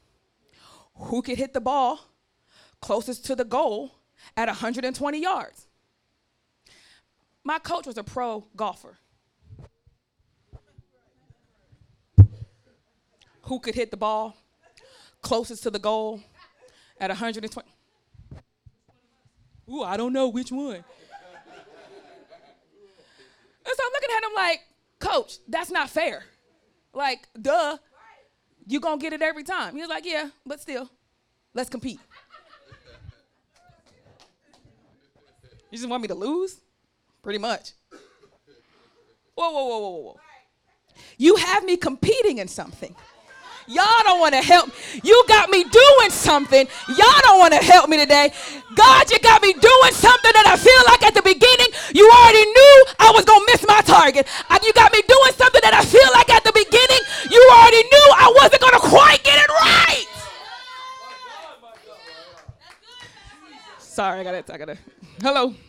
[0.94, 2.00] Who could hit the ball
[2.80, 3.92] closest to the goal
[4.36, 5.67] at 120 yards?
[7.48, 8.98] My coach was a pro golfer.
[13.44, 14.36] Who could hit the ball
[15.22, 16.20] closest to the goal
[17.00, 17.66] at 120?
[19.70, 20.74] Ooh, I don't know which one.
[20.74, 20.84] And
[23.64, 24.60] so I'm looking at him like,
[24.98, 26.24] Coach, that's not fair.
[26.92, 27.78] Like, duh,
[28.66, 29.74] you're gonna get it every time.
[29.74, 30.90] He was like, Yeah, but still,
[31.54, 31.98] let's compete.
[35.70, 36.60] You just want me to lose?
[37.28, 37.72] Pretty much.
[39.34, 40.20] Whoa, whoa, whoa, whoa, whoa.
[41.18, 42.96] You have me competing in something.
[43.66, 44.70] Y'all don't want to help.
[45.04, 46.66] You got me doing something.
[46.88, 48.32] Y'all don't want to help me today.
[48.74, 52.46] God, you got me doing something that I feel like at the beginning you already
[52.48, 54.26] knew I was going to miss my target.
[54.48, 57.84] And you got me doing something that I feel like at the beginning you already
[57.92, 60.06] knew I wasn't going to quite get it right.
[63.76, 64.78] Sorry, I got to, I got to.
[65.20, 65.67] Hello.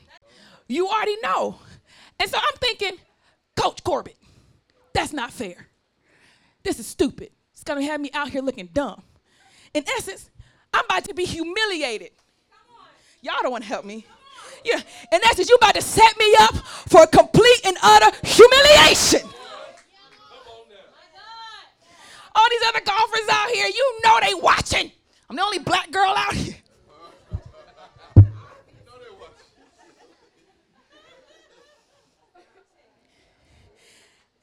[0.70, 1.60] You already know.
[2.20, 2.94] And so I'm thinking,
[3.58, 4.16] Coach Corbett,
[4.94, 5.68] that's not fair.
[6.64, 7.32] This is stupid.
[7.52, 9.02] It's gonna have me out here looking dumb.
[9.74, 10.30] In essence,
[10.74, 12.12] I'm about to be humiliated.
[13.22, 14.06] Y'all don't want to help me.
[14.64, 14.80] Yeah.
[15.12, 19.22] In essence, you about to set me up for complete and utter humiliation.
[22.36, 24.92] All these other golfers out here, you know they watching.
[25.30, 26.56] I'm the only black girl out here.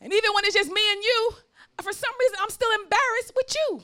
[0.06, 1.30] And even when it's just me and you,
[1.82, 3.82] for some reason, I'm still embarrassed with you.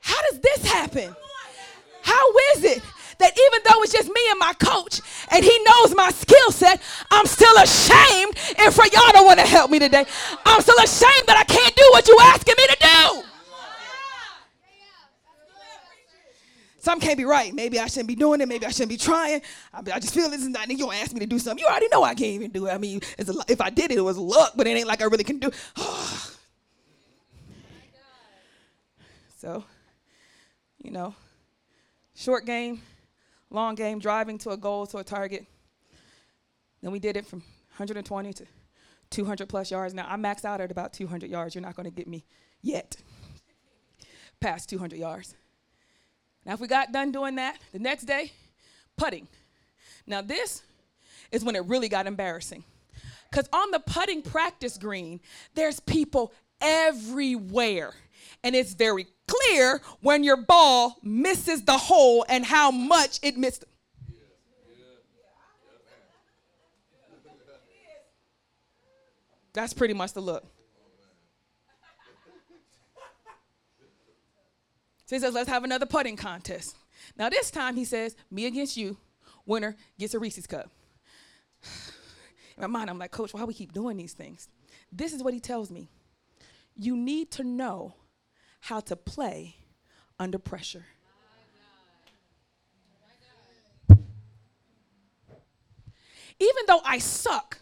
[0.00, 1.14] How does this happen?
[2.00, 2.82] How is it
[3.18, 6.80] that even though it's just me and my coach and he knows my skill set,
[7.10, 8.38] I'm still ashamed.
[8.58, 10.06] And for y'all don't want to help me today,
[10.46, 13.27] I'm still ashamed that I can't do what you asking me to do.
[16.88, 17.52] Something can't be right.
[17.52, 18.48] Maybe I shouldn't be doing it.
[18.48, 19.42] Maybe I shouldn't be trying.
[19.74, 20.70] I, I just feel this is not.
[20.70, 21.62] You don't ask me to do something.
[21.62, 22.70] You already know I can't even do it.
[22.70, 25.04] I mean, a, if I did it, it was luck, but it ain't like I
[25.04, 25.50] really can do.
[29.36, 29.64] so,
[30.78, 31.14] you know,
[32.14, 32.80] short game,
[33.50, 35.44] long game, driving to a goal, to a target.
[36.80, 37.40] Then we did it from
[37.76, 38.46] 120 to
[39.10, 39.92] 200 plus yards.
[39.92, 41.54] Now I max out at about 200 yards.
[41.54, 42.24] You're not going to get me
[42.62, 42.96] yet
[44.40, 45.34] past 200 yards.
[46.48, 48.32] Now, if we got done doing that, the next day,
[48.96, 49.28] putting.
[50.06, 50.62] Now, this
[51.30, 52.64] is when it really got embarrassing.
[53.30, 55.20] Because on the putting practice green,
[55.54, 56.32] there's people
[56.62, 57.92] everywhere.
[58.42, 63.66] And it's very clear when your ball misses the hole and how much it missed.
[69.52, 70.46] That's pretty much the look.
[75.08, 76.76] So he says, let's have another putting contest.
[77.16, 78.98] Now, this time he says, me against you,
[79.46, 80.70] winner gets a Reese's cup.
[81.64, 84.50] In my mind, I'm like, Coach, why we keep doing these things?
[84.92, 85.88] This is what he tells me.
[86.76, 87.94] You need to know
[88.60, 89.56] how to play
[90.18, 90.84] under pressure.
[96.38, 97.58] Even though I suck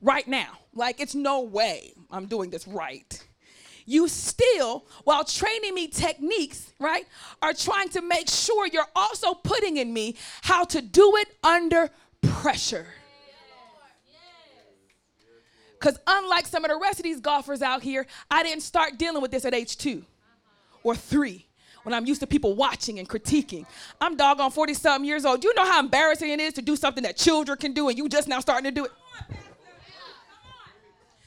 [0.00, 3.24] right now, like it's no way I'm doing this right
[3.86, 7.06] you still, while training me techniques, right,
[7.42, 11.90] are trying to make sure you're also putting in me how to do it under
[12.22, 12.86] pressure.
[15.78, 19.20] Because unlike some of the rest of these golfers out here, I didn't start dealing
[19.20, 20.04] with this at age two
[20.82, 21.46] or three
[21.82, 23.66] when I'm used to people watching and critiquing.
[24.00, 25.44] I'm doggone 40 something years old.
[25.44, 28.08] You know how embarrassing it is to do something that children can do and you
[28.08, 28.92] just now starting to do it?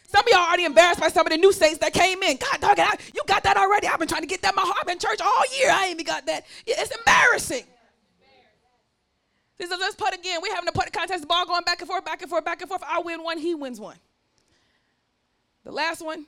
[0.08, 2.38] Some of y'all already embarrassed by some of the new saints that came in.
[2.38, 3.88] God, dog, I, you got that already.
[3.88, 4.78] I've been trying to get that my heart.
[4.80, 5.70] I've been in church all year.
[5.70, 6.46] I ain't even got that.
[6.66, 7.66] It's embarrassing.
[9.58, 10.40] This is let's put again.
[10.42, 12.62] We're having a put contest, the ball going back and forth, back and forth, back
[12.62, 12.84] and forth.
[12.88, 13.98] I win one, he wins one.
[15.66, 16.26] The last one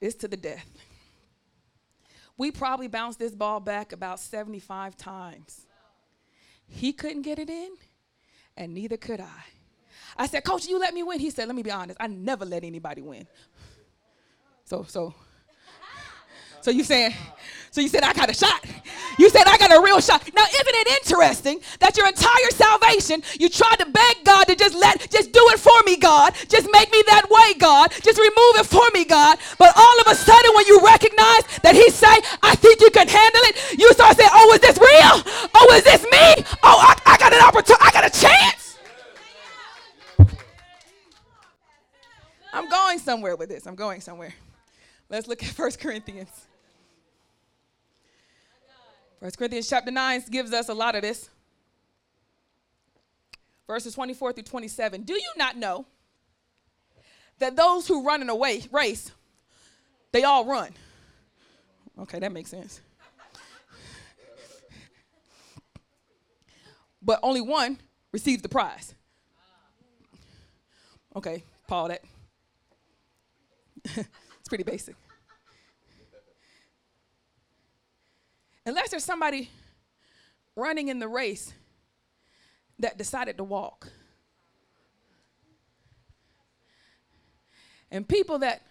[0.00, 0.66] is to the death.
[2.36, 5.66] We probably bounced this ball back about 75 times.
[6.68, 7.70] He couldn't get it in,
[8.56, 9.44] and neither could I.
[10.16, 11.20] I said, Coach, you let me win.
[11.20, 11.98] He said, Let me be honest.
[12.00, 13.26] I never let anybody win.
[14.64, 15.14] So, so,
[16.60, 17.12] so you saying,
[17.70, 18.64] so you said I got a shot.
[19.18, 20.22] You said I got a real shot.
[20.34, 24.74] Now, isn't it interesting that your entire salvation, you tried to beg God to just
[24.74, 26.34] let, just do it for me, God.
[26.48, 27.90] Just make me that way, God.
[28.02, 29.38] Just remove it for me, God.
[29.58, 33.08] But all of a sudden, when you recognize that He say, I think you can
[33.08, 35.16] handle it, you start saying, Oh, is this real?
[35.54, 36.44] Oh, is this me?
[36.62, 37.82] Oh, I, I got an opportunity.
[37.82, 38.69] I got a chance.
[42.52, 43.66] I'm going somewhere with this.
[43.66, 44.34] I'm going somewhere.
[45.08, 46.46] Let's look at 1 Corinthians.
[49.20, 51.28] 1 Corinthians chapter 9 gives us a lot of this.
[53.66, 55.02] Verses 24 through 27.
[55.02, 55.86] Do you not know
[57.38, 59.12] that those who run in a way, race,
[60.12, 60.72] they all run?
[61.98, 62.80] Okay, that makes sense.
[67.02, 67.78] but only one
[68.12, 68.94] receives the prize.
[71.14, 72.02] Okay, Paul, that
[73.96, 74.94] it's pretty basic.
[78.66, 79.50] Unless there's somebody
[80.56, 81.52] running in the race
[82.78, 83.88] that decided to walk.
[87.90, 88.62] And people that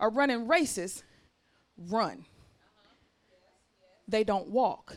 [0.00, 1.02] are running races
[1.76, 2.24] run,
[4.08, 4.96] they don't walk.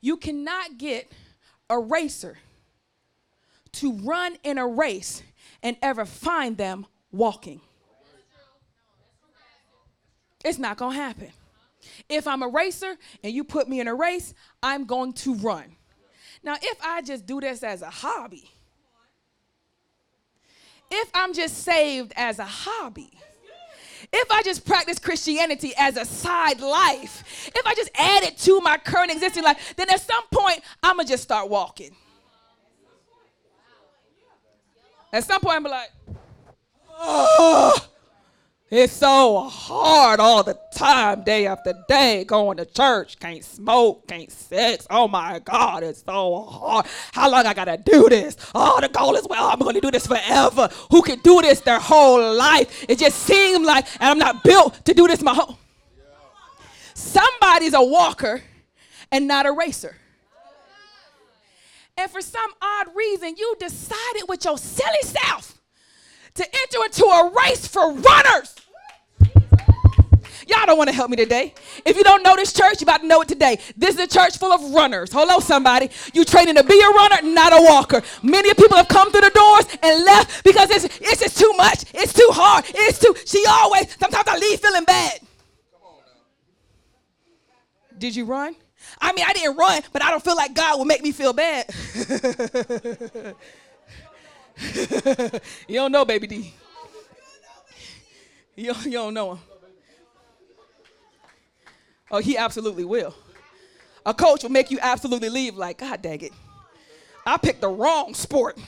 [0.00, 1.10] You cannot get
[1.68, 2.38] a racer
[3.72, 5.22] to run in a race
[5.62, 7.60] and ever find them walking.
[10.44, 11.32] It's not going to happen.
[12.08, 15.76] If I'm a racer and you put me in a race, I'm going to run.
[16.42, 18.50] Now, if I just do this as a hobby,
[20.90, 23.12] if I'm just saved as a hobby,
[24.12, 28.60] if I just practice Christianity as a side life, if I just add it to
[28.60, 31.94] my current existing life, then at some point I'm gonna just start walking.
[35.12, 35.90] At some point I'm like,
[36.98, 37.88] oh,
[38.72, 44.30] It's so hard all the time, day after day, going to church, can't smoke, can't
[44.30, 44.86] sex.
[44.88, 46.86] Oh my God, it's so hard.
[47.10, 48.36] How long I gotta do this?
[48.54, 50.68] Oh, the goal is, well, I'm gonna do this forever.
[50.92, 52.84] Who can do this their whole life?
[52.88, 55.58] It just seems like, and I'm not built to do this my whole.
[56.94, 58.40] Somebody's a walker
[59.10, 59.96] and not a racer.
[61.96, 65.59] And for some odd reason, you decided with your silly self
[66.34, 68.54] to enter into a race for runners.
[70.50, 71.54] Y'all don't want to help me today.
[71.84, 73.58] If you don't know this church, you about to know it today.
[73.76, 75.12] This is a church full of runners.
[75.12, 75.90] Hello, somebody.
[76.12, 78.02] You training to be a runner, not a walker.
[78.22, 81.84] Many people have come through the doors and left because it's, it's just too much.
[81.94, 82.64] It's too hard.
[82.68, 85.20] It's too, she always, sometimes I leave feeling bad.
[87.96, 88.56] Did you run?
[89.00, 91.32] I mean, I didn't run, but I don't feel like God would make me feel
[91.32, 91.72] bad.
[95.68, 96.54] you don't know, baby D.
[98.56, 99.38] You, you don't know him.
[102.10, 103.14] Oh, he absolutely will.
[104.04, 106.32] A coach will make you absolutely leave like, God dang it.
[107.24, 108.58] I picked the wrong sport.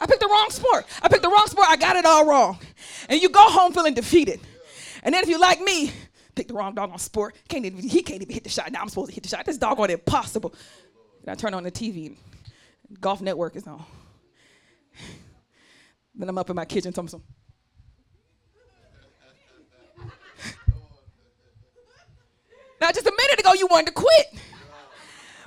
[0.00, 0.86] I picked the wrong sport.
[1.00, 1.68] I picked the wrong sport.
[1.68, 2.58] I got it all wrong.
[3.08, 4.40] And you go home feeling defeated.
[5.04, 5.92] And then if you like me,
[6.34, 7.36] pick the wrong dog on sport.
[7.48, 8.72] Can't even, he can't even hit the shot.
[8.72, 9.46] Now I'm supposed to hit the shot.
[9.46, 10.54] This doggone impossible.
[11.20, 12.16] And I turn on the TV.
[13.00, 13.84] Golf Network is on.
[16.14, 17.22] Then I'm up in my kitchen talking some.
[22.80, 24.26] now, just a minute ago, you wanted to quit.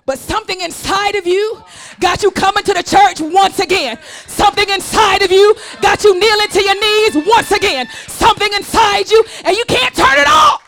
[0.05, 1.61] But something inside of you
[1.99, 3.99] got you coming to the church once again.
[4.27, 7.87] Something inside of you got you kneeling to your knees once again.
[8.07, 10.61] Something inside you, and you can't turn it off.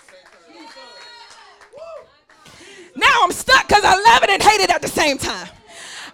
[2.96, 5.50] Now I'm stuck because I love it and hate it at the same time.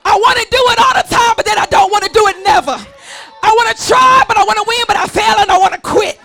[0.06, 2.28] I want to do it all the time, but then I don't want to do
[2.28, 2.72] it never.
[2.72, 5.74] I want to try, but I want to win, but I fail and I want
[5.74, 6.20] to quit.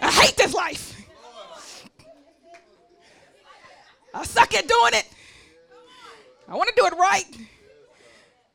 [0.00, 0.94] I hate this life.
[4.14, 5.08] I suck at doing it.
[6.48, 7.26] I want to do it right.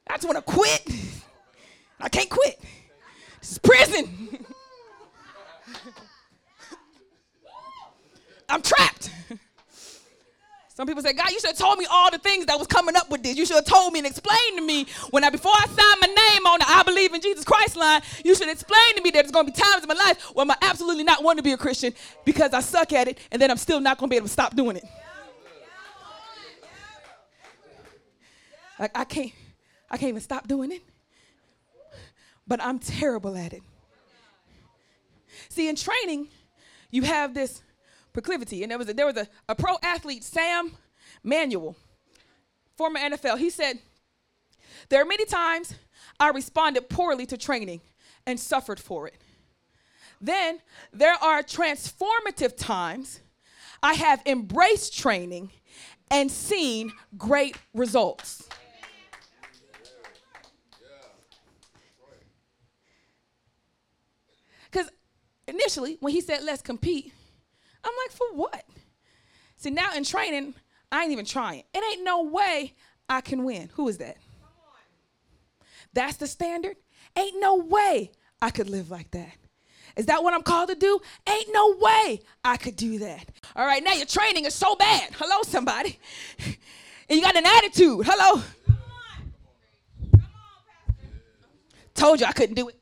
[0.07, 0.87] I just want to quit.
[1.99, 2.59] I can't quit.
[3.39, 4.45] This is prison.
[8.49, 9.09] I'm trapped.
[10.75, 12.95] Some people say, God, you should have told me all the things that was coming
[12.95, 13.37] up with this.
[13.37, 16.07] You should have told me and explained to me when I before I signed my
[16.07, 19.21] name on the I believe in Jesus Christ line, you should explain to me that
[19.21, 21.57] there's gonna be times in my life where I'm absolutely not want to be a
[21.57, 21.93] Christian
[22.25, 24.55] because I suck at it and then I'm still not gonna be able to stop
[24.55, 24.83] doing it.
[28.79, 29.31] Like I can't,
[29.91, 30.81] I can't even stop doing it.
[32.47, 33.61] But I'm terrible at it.
[35.49, 36.29] See, in training,
[36.89, 37.61] you have this
[38.13, 38.63] proclivity.
[38.63, 40.71] And there was a, there was a, a pro athlete, Sam
[41.23, 41.75] Manuel,
[42.77, 43.37] former NFL.
[43.39, 43.79] He said,
[44.89, 45.75] There are many times
[46.19, 47.81] I responded poorly to training
[48.25, 49.15] and suffered for it.
[50.21, 50.59] Then
[50.93, 53.19] there are transformative times
[53.81, 55.51] I have embraced training
[56.09, 58.47] and seen great results.
[64.71, 64.89] Because
[65.47, 67.13] initially, when he said, let's compete,
[67.83, 68.65] I'm like, for what?
[69.57, 70.53] See, now in training,
[70.91, 71.63] I ain't even trying.
[71.73, 72.73] It ain't no way
[73.09, 73.69] I can win.
[73.73, 74.17] Who is that?
[75.93, 76.77] That's the standard?
[77.15, 78.11] Ain't no way
[78.41, 79.31] I could live like that.
[79.95, 80.99] Is that what I'm called to do?
[81.29, 83.29] Ain't no way I could do that.
[83.55, 85.09] All right, now your training is so bad.
[85.13, 85.99] Hello, somebody.
[87.09, 88.05] And you got an attitude.
[88.05, 88.41] Hello.
[88.65, 89.33] Come on.
[90.11, 91.07] Come on, Pastor.
[91.93, 92.79] Told you I couldn't do it.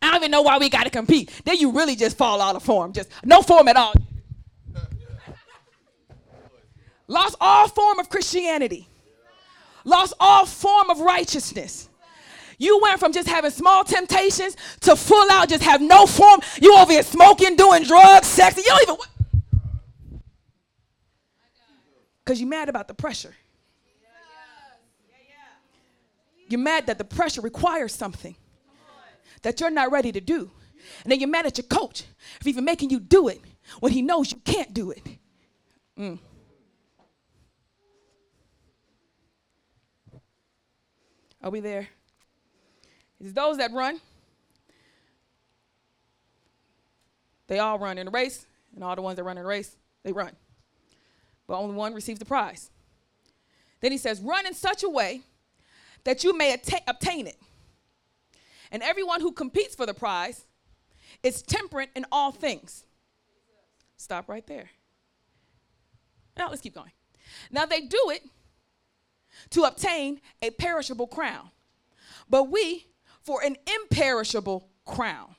[0.00, 1.30] I don't even know why we got to compete.
[1.44, 2.92] Then you really just fall out of form.
[2.92, 3.94] Just no form at all.
[7.06, 8.86] Lost all form of Christianity.
[9.84, 11.88] Lost all form of righteousness.
[12.58, 16.40] You went from just having small temptations to full out, just have no form.
[16.60, 18.56] You over here smoking, doing drugs, sex.
[18.56, 20.20] You don't even.
[22.24, 23.34] Because you're mad about the pressure.
[26.48, 28.34] You're mad that the pressure requires something
[29.42, 30.50] that you're not ready to do.
[31.02, 32.04] And then you're mad at your coach
[32.40, 33.40] for even making you do it
[33.80, 35.02] when he knows you can't do it.
[35.98, 36.18] Mm.
[41.42, 41.88] Are we there?
[43.20, 44.00] It's those that run.
[47.46, 49.74] They all run in a race, and all the ones that run in a race,
[50.02, 50.32] they run.
[51.46, 52.70] But only one receives the prize.
[53.80, 55.22] Then he says, Run in such a way
[56.04, 57.36] that you may atta- obtain it.
[58.70, 60.46] And everyone who competes for the prize
[61.22, 62.84] is temperate in all things.
[63.96, 64.70] Stop right there.
[66.36, 66.92] Now let's keep going.
[67.50, 68.22] Now they do it
[69.50, 71.50] to obtain a perishable crown,
[72.28, 72.86] but we
[73.22, 75.34] for an imperishable crown.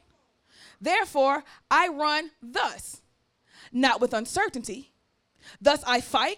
[0.81, 3.01] Therefore, I run thus,
[3.71, 4.93] not with uncertainty.
[5.59, 6.37] Thus I fight,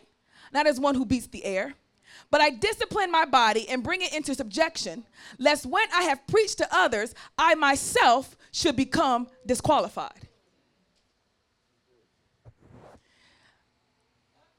[0.53, 1.73] not as one who beats the air,
[2.31, 5.03] but I discipline my body and bring it into subjection,
[5.37, 10.27] lest when I have preached to others, I myself should become disqualified.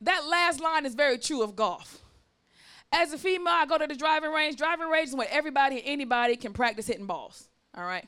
[0.02, 2.00] That last line is very true of golf.
[2.92, 4.56] As a female, I go to the driving range.
[4.56, 7.48] Driving range is where everybody and anybody can practice hitting balls.
[7.74, 8.06] All right.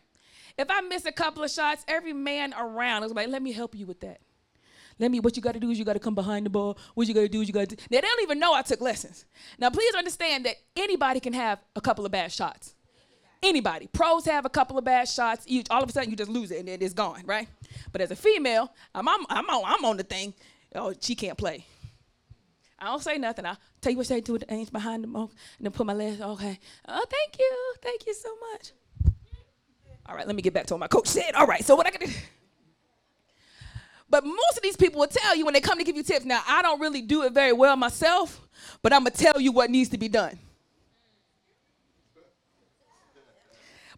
[0.59, 3.75] If I miss a couple of shots, every man around is like, let me help
[3.75, 4.21] you with that.
[4.99, 6.79] Let me, what you got to do is you got to come behind the ball.
[6.95, 7.77] What you got to do is you got to.
[7.91, 9.25] They don't even know I took lessons.
[9.59, 12.75] Now, please understand that anybody can have a couple of bad shots.
[13.43, 13.89] Anybody.
[13.93, 15.45] Pros have a couple of bad shots.
[15.47, 17.49] You, all of a sudden, you just lose it and then it's gone, right?
[17.93, 20.33] But as a female, I'm, I'm, I'm, on, I'm on the thing.
[20.75, 21.67] Oh, she can't play.
[22.79, 23.47] I don't say nothing.
[23.47, 25.15] I'll tell you what I say to the angels behind them.
[25.17, 25.29] and
[25.61, 26.59] then put my legs, okay.
[26.89, 27.75] Oh, thank you.
[27.83, 28.73] Thank you so much.
[30.07, 31.35] All right, let me get back to what my coach said.
[31.35, 32.15] All right, so what I can do.
[34.15, 36.25] But most of these people will tell you when they come to give you tips.
[36.25, 38.41] Now, I don't really do it very well myself,
[38.81, 40.39] but I'm going to tell you what needs to be done.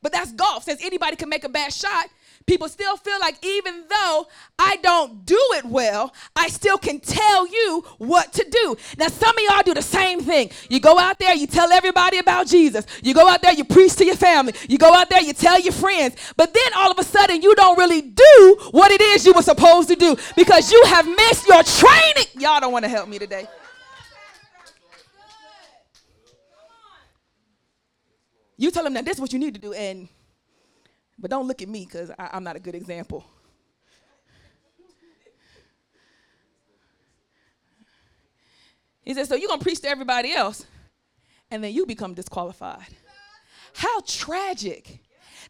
[0.00, 0.64] But that's golf.
[0.64, 2.06] Since anybody can make a bad shot,
[2.46, 4.26] people still feel like even though
[4.58, 8.76] I don't do it well, I still can tell you what to do.
[8.98, 10.50] Now, some of y'all do the same thing.
[10.68, 12.86] You go out there, you tell everybody about Jesus.
[13.02, 14.54] You go out there, you preach to your family.
[14.68, 16.16] You go out there, you tell your friends.
[16.36, 19.42] But then all of a sudden, you don't really do what it is you were
[19.42, 22.26] supposed to do because you have missed your training.
[22.38, 23.46] Y'all don't want to help me today.
[28.58, 30.08] You tell them that this is what you need to do, and
[31.18, 33.24] but don't look at me because I'm not a good example.
[39.02, 40.66] He said, So you're going to preach to everybody else,
[41.50, 42.88] and then you become disqualified.
[43.74, 45.00] How tragic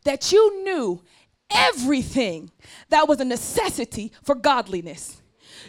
[0.05, 1.03] that you knew
[1.51, 2.51] everything
[2.89, 5.23] that was a necessity for godliness.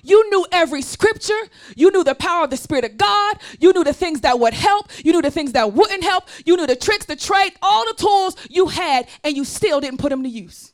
[0.03, 1.39] You knew every scripture.
[1.75, 3.37] You knew the power of the Spirit of God.
[3.59, 4.89] You knew the things that would help.
[5.03, 6.25] You knew the things that wouldn't help.
[6.45, 9.99] You knew the tricks, the trade, all the tools you had, and you still didn't
[9.99, 10.73] put them to use.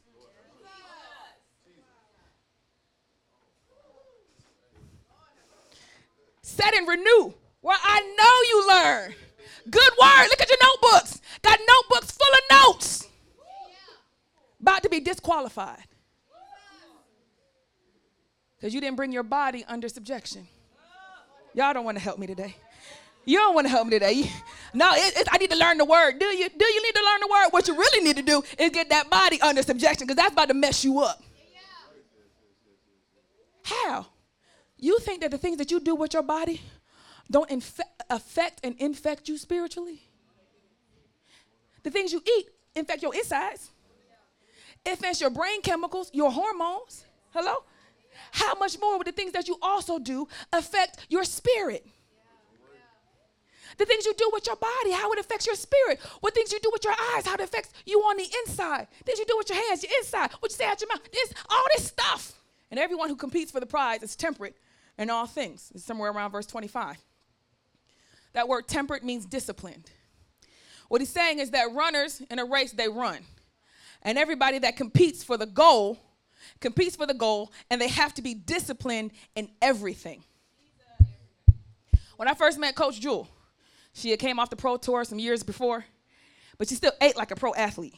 [6.41, 9.15] Set and renew, Well, I know you learn.
[9.69, 10.27] Good word.
[10.29, 11.21] Look at your notebooks.
[11.41, 13.07] Got notebooks full of notes.
[14.59, 15.83] About to be disqualified
[18.63, 20.47] because you didn't bring your body under subjection.
[21.53, 22.55] Y'all don't want to help me today.
[23.25, 24.31] You don't want to help me today.
[24.73, 26.17] No, it, it, I need to learn the word.
[26.17, 26.47] Do you?
[26.47, 27.47] Do you need to learn the word?
[27.51, 30.47] What you really need to do is get that body under subjection because that's about
[30.47, 31.21] to mess you up.
[33.63, 34.07] How?
[34.77, 36.61] You think that the things that you do with your body
[37.29, 40.01] don't infe- affect and infect you spiritually?
[41.83, 43.71] The things you eat infect your insides,
[44.85, 47.03] infect your brain chemicals, your hormones.
[47.31, 47.63] Hello?
[48.33, 51.85] How much more would the things that you also do affect your spirit?
[53.77, 55.99] The things you do with your body, how it affects your spirit.
[56.19, 58.87] What things you do with your eyes, how it affects you on the inside.
[59.05, 60.31] Things you do with your hands, your inside.
[60.39, 61.01] What you say out your mouth.
[61.11, 62.33] This, all this stuff.
[62.71, 64.57] And everyone who competes for the prize is temperate
[64.97, 65.71] in all things.
[65.75, 66.97] It's somewhere around verse 25.
[68.33, 69.91] That word temperate means disciplined.
[70.87, 73.19] What he's saying is that runners in a race, they run.
[74.01, 75.99] And everybody that competes for the goal
[76.59, 80.23] competes for the goal, and they have to be disciplined in everything.
[82.17, 83.27] When I first met Coach Jewel,
[83.93, 85.85] she had came off the pro tour some years before,
[86.57, 87.95] but she still ate like a pro athlete.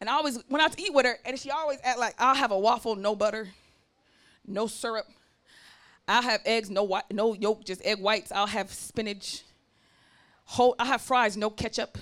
[0.00, 2.34] And I always went out to eat with her, and she always act like I'll
[2.34, 3.48] have a waffle, no butter,
[4.46, 5.06] no syrup.
[6.06, 8.30] I'll have eggs, no white, no yolk, just egg whites.
[8.30, 9.42] I'll have spinach.
[10.44, 11.98] Whole, I have fries, no ketchup.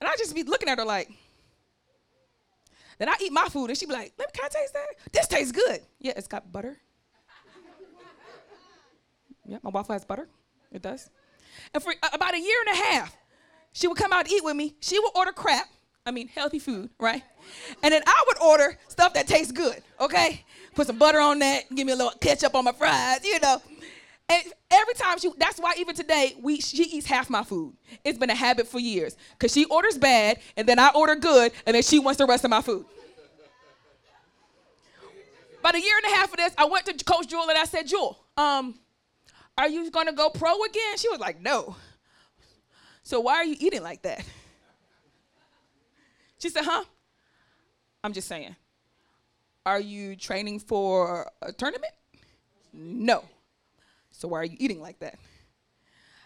[0.00, 1.10] And I just be looking at her like,
[3.00, 4.86] then I eat my food and she be like, Let me, can I taste that?
[5.10, 5.80] This tastes good.
[5.98, 6.76] Yeah, it's got butter.
[9.46, 10.28] yeah, my waffle has butter.
[10.70, 11.08] It does.
[11.72, 13.16] And for uh, about a year and a half,
[13.72, 14.74] she would come out to eat with me.
[14.80, 15.66] She would order crap.
[16.04, 17.22] I mean, healthy food, right?
[17.82, 20.44] And then I would order stuff that tastes good, okay?
[20.74, 23.62] Put some butter on that, give me a little ketchup on my fries, you know.
[24.30, 27.74] And every time she, that's why even today, we, she eats half my food.
[28.04, 29.16] It's been a habit for years.
[29.32, 32.44] Because she orders bad, and then I order good, and then she wants the rest
[32.44, 32.84] of my food.
[35.58, 37.64] About a year and a half of this, I went to Coach Jewel and I
[37.64, 38.78] said, Jewel, um,
[39.58, 40.96] are you gonna go pro again?
[40.96, 41.76] She was like, no.
[43.02, 44.24] So why are you eating like that?
[46.38, 46.84] She said, huh?
[48.02, 48.56] I'm just saying.
[49.66, 51.92] Are you training for a tournament?
[52.72, 53.24] No.
[54.20, 55.14] So why are you eating like that?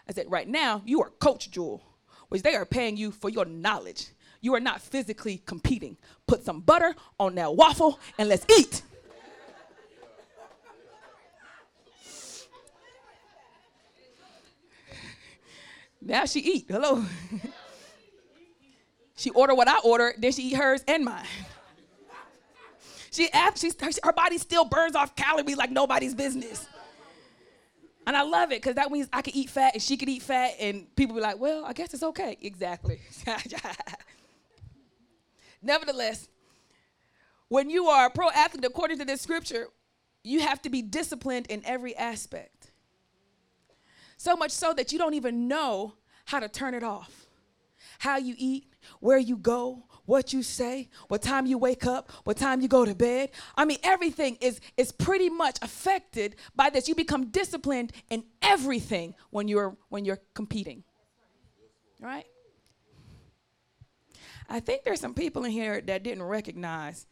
[0.07, 1.81] I said, right now, you are Coach Jewel,
[2.27, 4.07] which they are paying you for your knowledge.
[4.41, 5.95] You are not physically competing.
[6.27, 8.81] Put some butter on that waffle and let's eat.
[16.01, 16.65] Now she eat.
[16.67, 17.03] Hello.
[19.15, 21.25] she order what I order, then she eat hers and mine.
[23.09, 23.71] She, she
[24.03, 26.67] her body still burns off calories like nobody's business.
[28.07, 30.21] And I love it because that means I can eat fat and she can eat
[30.21, 32.37] fat, and people be like, well, I guess it's okay.
[32.41, 33.01] Exactly.
[35.61, 36.27] Nevertheless,
[37.47, 39.67] when you are a pro athlete, according to this scripture,
[40.23, 42.71] you have to be disciplined in every aspect.
[44.17, 45.95] So much so that you don't even know
[46.25, 47.25] how to turn it off.
[47.99, 48.67] How you eat,
[48.99, 52.85] where you go, what you say, what time you wake up, what time you go
[52.85, 53.31] to bed.
[53.55, 56.87] I mean, everything is, is pretty much affected by this.
[56.87, 60.83] You become disciplined in everything when you're when you're competing.
[61.99, 62.25] Right?
[64.47, 67.07] I think there's some people in here that didn't recognize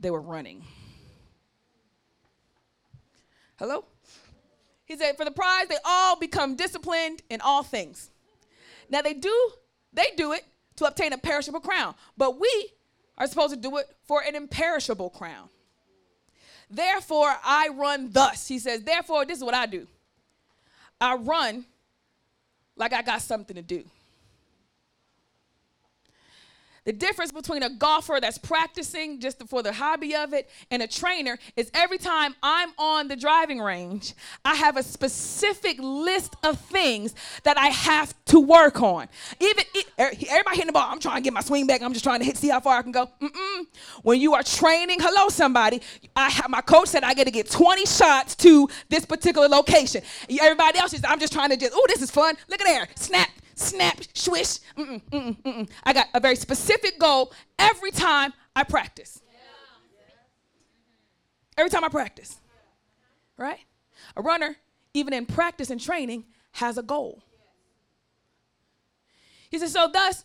[0.00, 0.64] they were running.
[3.58, 3.84] Hello?
[4.86, 8.10] He said, for the prize, they all become disciplined in all things.
[8.88, 9.50] Now they do,
[9.92, 10.46] they do it
[10.78, 11.94] to obtain a perishable crown.
[12.16, 12.70] But we
[13.16, 15.48] are supposed to do it for an imperishable crown.
[16.70, 18.46] Therefore, I run thus.
[18.46, 19.86] He says, Therefore, this is what I do
[21.00, 21.64] I run
[22.76, 23.84] like I got something to do.
[26.88, 30.86] The difference between a golfer that's practicing just for the hobby of it and a
[30.86, 36.58] trainer is every time I'm on the driving range, I have a specific list of
[36.58, 37.14] things
[37.44, 39.06] that I have to work on.
[39.38, 39.64] Even
[40.00, 41.82] er, everybody hitting the ball, I'm trying to get my swing back.
[41.82, 43.10] I'm just trying to hit, see how far I can go.
[43.20, 43.66] Mm-mm.
[44.02, 45.82] When you are training, hello somebody,
[46.16, 50.00] I have my coach said I got to get 20 shots to this particular location.
[50.40, 52.34] Everybody else is I'm just trying to just, oh, this is fun.
[52.48, 53.28] Look at there, snap
[53.58, 54.58] snap, swish.
[54.76, 55.70] Mm-mm, mm-mm, mm-mm.
[55.84, 59.20] I got a very specific goal every time I practice.
[61.56, 62.38] Every time I practice.
[63.36, 63.60] Right?
[64.16, 64.56] A runner,
[64.94, 67.22] even in practice and training, has a goal.
[69.50, 70.24] He says, so thus,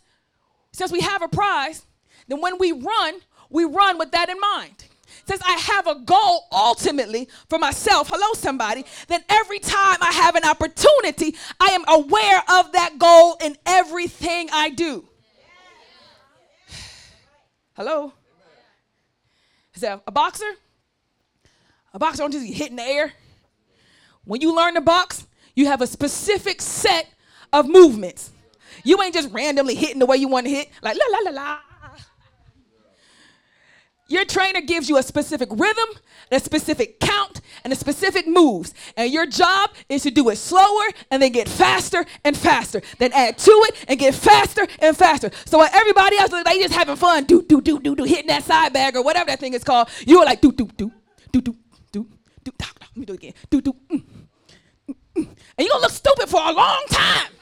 [0.72, 1.86] since we have a prize,
[2.28, 3.20] then when we run,
[3.50, 4.84] we run with that in mind
[5.26, 10.34] says I have a goal ultimately for myself, hello somebody, then every time I have
[10.34, 15.08] an opportunity, I am aware of that goal in everything I do.
[17.76, 18.12] Hello?
[19.74, 20.50] Is that a boxer?
[21.92, 23.12] A boxer don't just hit in the air.
[24.24, 27.08] When you learn to box, you have a specific set
[27.52, 28.30] of movements.
[28.82, 31.42] You ain't just randomly hitting the way you want to hit, like la la la
[31.42, 31.58] la.
[34.14, 35.88] Your trainer gives you a specific rhythm,
[36.30, 38.72] a specific count, and a specific moves.
[38.96, 42.80] And your job is to do it slower and then get faster and faster.
[43.00, 45.32] Then add to it and get faster and faster.
[45.46, 48.44] So while everybody else they just having fun, do do do do do hitting that
[48.44, 50.92] side bag or whatever that thing is called, you are like do do do
[51.32, 51.56] do do
[51.90, 52.06] do
[52.44, 52.52] do.
[52.60, 53.32] Let me do it again.
[53.50, 53.72] Do do.
[53.90, 54.04] Mm,
[54.88, 55.26] mm, mm.
[55.26, 57.32] And you're gonna look stupid for a long time.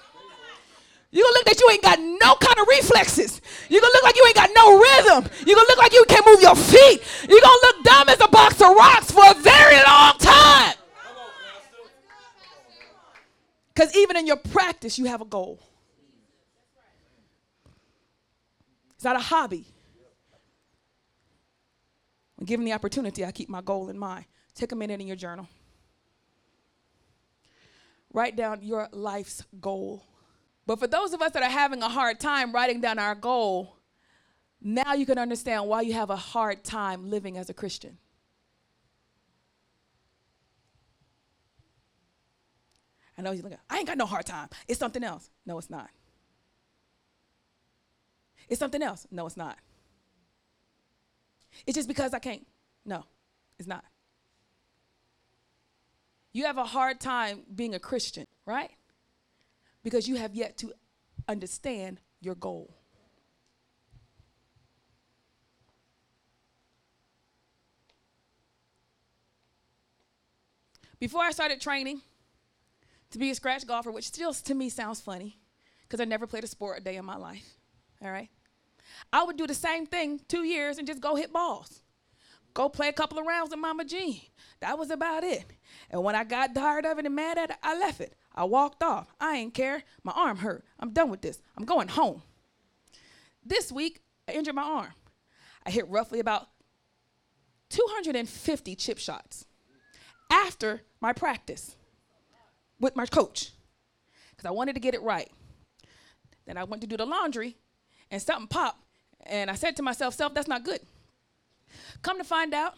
[1.13, 3.43] You're gonna look that you ain't got no kind of reflexes.
[3.69, 5.31] You're gonna look like you ain't got no rhythm.
[5.47, 7.03] You're gonna look like you can't move your feet.
[7.29, 10.75] You're gonna look dumb as a box of rocks for a very long time.
[13.75, 15.61] Because even in your practice, you have a goal.
[18.95, 19.67] It's not a hobby.
[22.37, 24.25] When given the opportunity, I keep my goal in mind.
[24.55, 25.47] Take a minute in your journal.
[28.13, 30.05] Write down your life's goal.
[30.67, 33.77] But for those of us that are having a hard time writing down our goal,
[34.61, 37.99] now you can understand why you have a hard time living as a Christian.
[43.19, 44.49] I know you're looking, I ain't got no hard time.
[44.69, 45.31] It's something else.
[45.45, 45.91] No, it's not.
[48.49, 49.07] It's something else.
[49.11, 49.59] No, it's not.
[51.67, 52.47] It's just because I can't.
[52.85, 53.05] No,
[53.59, 53.85] it's not.
[56.33, 58.71] You have a hard time being a Christian, right?
[59.83, 60.73] Because you have yet to
[61.29, 62.75] understand your goal.
[70.99, 72.01] Before I started training
[73.11, 75.41] to be a scratch golfer, which still to me sounds funny
[75.83, 77.57] because I never played a sport a day in my life,
[78.01, 78.29] all right?
[79.13, 81.83] I would do the same thing two years and just go hit balls.
[82.55, 84.21] Go play a couple of rounds with Mama Jean.
[84.61, 85.45] That was about it.
[85.91, 88.15] And when I got tired of it and mad at it, I left it.
[88.35, 89.13] I walked off.
[89.21, 89.83] I ain't care.
[90.03, 90.65] My arm hurt.
[90.81, 91.41] I'm done with this.
[91.57, 92.23] I'm going home.
[93.45, 94.93] This week, I injured my arm.
[95.67, 96.49] I hit roughly about
[97.71, 99.47] 250 chip shots
[100.31, 101.77] after my practice
[102.81, 103.51] with my coach
[104.31, 105.31] because I wanted to get it right.
[106.47, 107.57] Then I went to do the laundry
[108.11, 108.85] and something popped.
[109.25, 110.81] And I said to myself, self, that's not good.
[112.03, 112.75] Come to find out,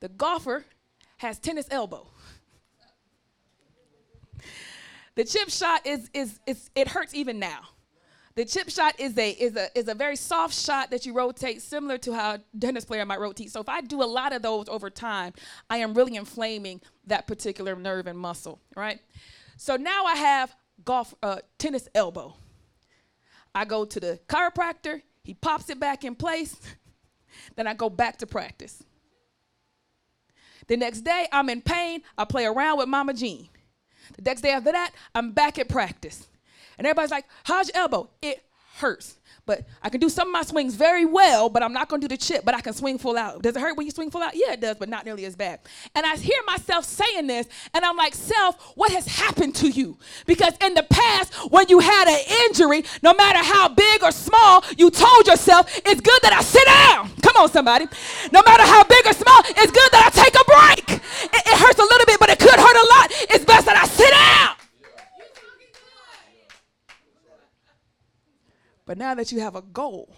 [0.00, 0.66] the golfer
[1.18, 2.08] has tennis elbow.
[5.16, 6.38] The chip shot is, is,
[6.74, 7.60] it hurts even now.
[8.36, 11.62] The chip shot is a is a is a very soft shot that you rotate,
[11.62, 13.50] similar to how a tennis player might rotate.
[13.50, 15.32] So if I do a lot of those over time,
[15.70, 19.00] I am really inflaming that particular nerve and muscle, right?
[19.56, 20.54] So now I have
[20.84, 22.34] golf uh, tennis elbow.
[23.54, 26.54] I go to the chiropractor, he pops it back in place,
[27.56, 28.82] then I go back to practice.
[30.66, 32.02] The next day, I'm in pain.
[32.18, 33.48] I play around with Mama Jean.
[34.14, 36.26] The next day after that, I'm back at practice.
[36.78, 38.10] And everybody's like, How's your elbow?
[38.22, 38.42] It
[38.76, 39.16] hurts.
[39.46, 42.08] But I can do some of my swings very well, but I'm not gonna do
[42.08, 43.42] the chip, but I can swing full out.
[43.42, 44.32] Does it hurt when you swing full out?
[44.34, 45.60] Yeah, it does, but not nearly as bad.
[45.94, 49.98] And I hear myself saying this, and I'm like, Self, what has happened to you?
[50.26, 54.64] Because in the past, when you had an injury, no matter how big or small,
[54.76, 57.10] you told yourself, It's good that I sit down.
[57.22, 57.86] Come on, somebody.
[58.32, 61.00] No matter how big or small, it's good that I take a break.
[61.22, 63.12] It, it hurts a little bit, but it could hurt a lot.
[63.30, 64.55] It's best that I sit down.
[68.86, 70.14] But now that you have a goal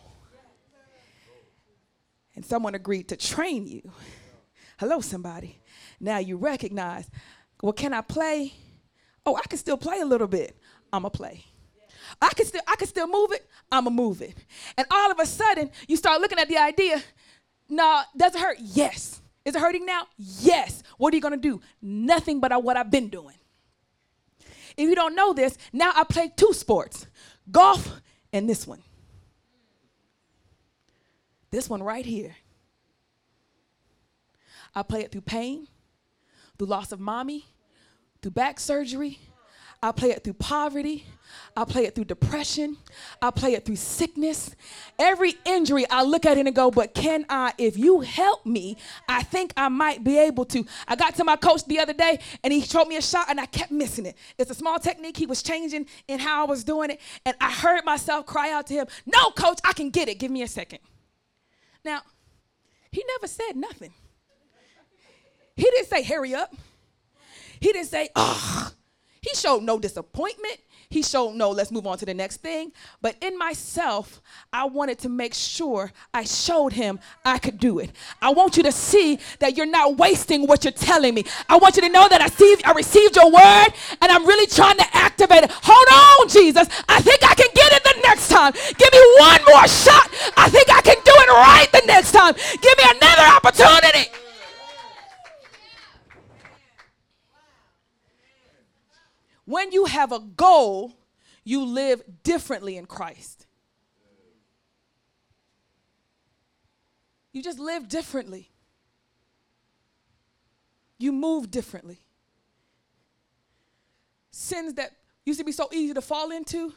[2.37, 3.91] and someone agreed to train you,
[4.79, 5.59] hello, somebody.
[5.99, 7.11] Now you recognize,
[7.63, 8.53] well, can I play?
[9.25, 10.57] Oh, I can still play a little bit.
[10.93, 11.45] I'ma play.
[12.21, 13.47] I can still I can still move it.
[13.73, 14.35] I'ma move it.
[14.77, 17.03] And all of a sudden, you start looking at the idea.
[17.69, 18.59] No, does it hurt?
[18.61, 19.21] Yes.
[19.45, 20.07] Is it hurting now?
[20.17, 20.83] Yes.
[20.99, 21.61] What are you gonna do?
[21.83, 23.37] Nothing but what I've been doing.
[24.77, 27.07] If you don't know this, now I play two sports
[27.51, 28.01] golf
[28.33, 28.83] and this one.
[31.51, 32.37] This one right here.
[34.75, 35.67] I play it through pain,
[36.59, 37.47] through loss of mommy,
[38.21, 39.19] through back surgery,
[39.83, 41.07] I play it through poverty.
[41.57, 42.77] I play it through depression.
[43.21, 44.55] I play it through sickness.
[44.99, 48.77] Every injury, I look at it and go, but can I, if you help me,
[49.09, 50.65] I think I might be able to.
[50.87, 53.41] I got to my coach the other day and he showed me a shot and
[53.41, 54.17] I kept missing it.
[54.39, 55.17] It's a small technique.
[55.17, 57.01] He was changing in how I was doing it.
[57.27, 60.19] And I heard myself cry out to him, No, coach, I can get it.
[60.19, 60.79] Give me a second.
[61.85, 62.03] Now,
[62.91, 63.93] he never said nothing.
[65.57, 66.55] He didn't say, Hurry up.
[67.61, 68.71] He didn't say, Oh,
[69.21, 70.59] he showed no disappointment.
[70.91, 72.73] He showed no, let's move on to the next thing.
[73.03, 77.91] But in myself, I wanted to make sure I showed him I could do it.
[78.23, 81.25] I want you to see that you're not wasting what you're telling me.
[81.49, 83.69] I want you to know that I, see, I received your word
[84.01, 85.51] and I'm really trying to activate it.
[85.53, 86.67] Hold on, Jesus.
[86.89, 88.53] I think I can get it the next time.
[88.53, 90.09] Give me one more shot.
[90.39, 92.33] I think I can do it right the next time.
[92.35, 94.09] Give me another opportunity.
[99.49, 100.93] When you have a goal,
[101.43, 103.47] you live differently in Christ.
[107.33, 108.51] You just live differently.
[110.99, 112.01] You move differently.
[114.33, 114.91] Sins that
[115.25, 116.75] used to be so easy to fall into,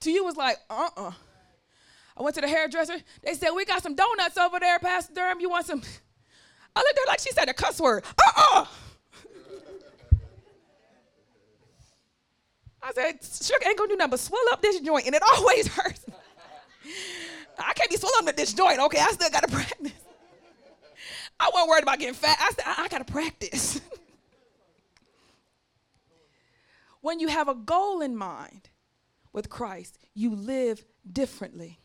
[0.00, 1.08] to you was like, uh uh-uh.
[1.08, 1.12] uh
[2.16, 2.96] I went to the hairdresser.
[3.22, 5.38] They said, We got some donuts over there, Pastor Durham.
[5.40, 5.82] You want some?
[6.74, 8.02] I looked at her like she said a cuss word.
[8.18, 8.62] Uh uh-uh.
[8.62, 8.66] uh
[12.84, 15.68] I said, sugar ain't gonna do nothing but swell up this joint, and it always
[15.68, 16.04] hurts.
[17.58, 18.78] I can't be swelling up this joint.
[18.78, 19.92] Okay, I still gotta practice.
[21.40, 22.36] I wasn't worried about getting fat.
[22.38, 23.80] I said, I, I gotta practice.
[27.00, 28.68] when you have a goal in mind
[29.32, 31.80] with Christ, you live differently.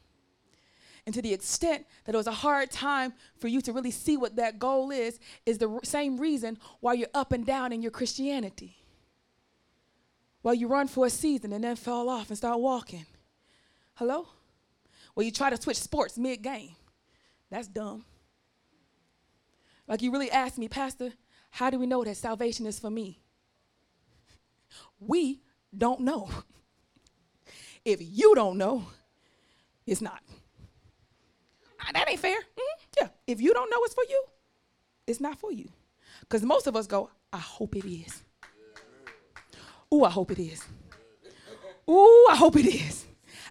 [1.06, 4.18] And to the extent that it was a hard time for you to really see
[4.18, 7.90] what that goal is, is the same reason why you're up and down in your
[7.90, 8.79] Christianity.
[10.42, 13.06] Well, you run for a season and then fall off and start walking.
[13.96, 14.28] Hello?
[15.16, 16.76] Well, you try to switch sports mid game.
[17.50, 18.06] That's dumb.
[19.88, 21.12] Like you really asked me, Pastor,
[21.50, 23.20] how do we know that salvation is for me?
[25.00, 25.42] We
[25.76, 26.30] don't know.
[27.86, 28.86] if you don't know,
[29.86, 30.22] it's not.
[31.82, 32.38] Ah, that ain't fair.
[32.38, 33.02] Mm-hmm.
[33.02, 33.08] Yeah.
[33.28, 34.24] If you don't know it's for you,
[35.08, 35.70] it's not for you.
[36.22, 38.24] Because most of us go, I hope it is.
[39.94, 40.64] Ooh, I hope it is.
[41.90, 43.06] Ooh, I hope it is.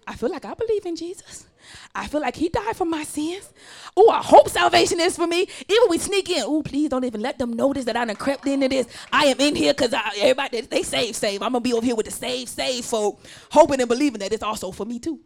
[0.07, 1.45] I feel like I believe in Jesus.
[1.93, 3.51] I feel like he died for my sins.
[3.99, 5.41] Ooh, I hope salvation is for me.
[5.41, 6.43] Even we sneak in.
[6.45, 8.87] Ooh, please don't even let them notice that I done crept into this.
[9.11, 11.41] I am in here because everybody, they save, save.
[11.41, 13.19] I'm going to be over here with the save, save folk,
[13.51, 15.19] hoping and believing that it's also for me too.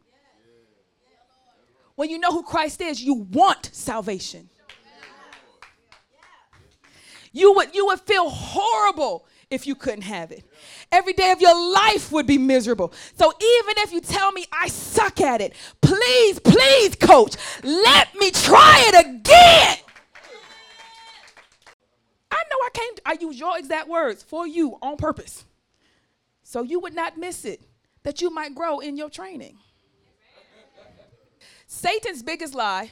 [1.95, 4.49] When you know who Christ is, you want salvation.
[7.31, 10.43] You would, you would feel horrible if you couldn't have it.
[10.91, 12.91] Every day of your life would be miserable.
[13.17, 18.31] So even if you tell me I suck at it, please, please, coach, let me
[18.31, 19.77] try it again.
[22.31, 25.45] I know I can't, I use your exact words for you on purpose.
[26.43, 27.61] So you would not miss it,
[28.03, 29.57] that you might grow in your training.
[31.67, 32.91] Satan's biggest lie,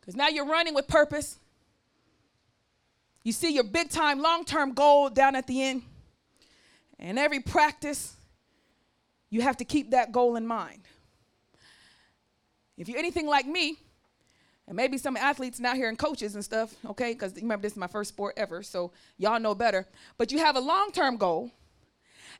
[0.00, 1.38] because now you're running with purpose.
[3.24, 5.82] You see your big time, long term goal down at the end.
[6.98, 8.14] And every practice,
[9.30, 10.82] you have to keep that goal in mind.
[12.76, 13.78] If you're anything like me,
[14.66, 17.12] and maybe some athletes now here and coaches and stuff, okay?
[17.12, 19.86] Because remember, this is my first sport ever, so y'all know better.
[20.16, 21.50] But you have a long term goal,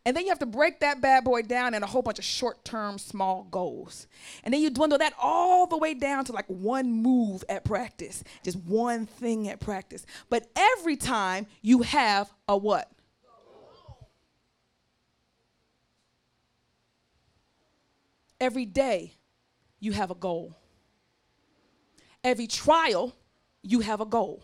[0.07, 2.25] and then you have to break that bad boy down in a whole bunch of
[2.25, 4.07] short term, small goals.
[4.43, 8.23] And then you dwindle that all the way down to like one move at practice,
[8.43, 10.05] just one thing at practice.
[10.29, 12.91] But every time you have a what?
[18.39, 19.15] Every day
[19.81, 20.55] you have a goal.
[22.23, 23.15] Every trial,
[23.63, 24.43] you have a goal.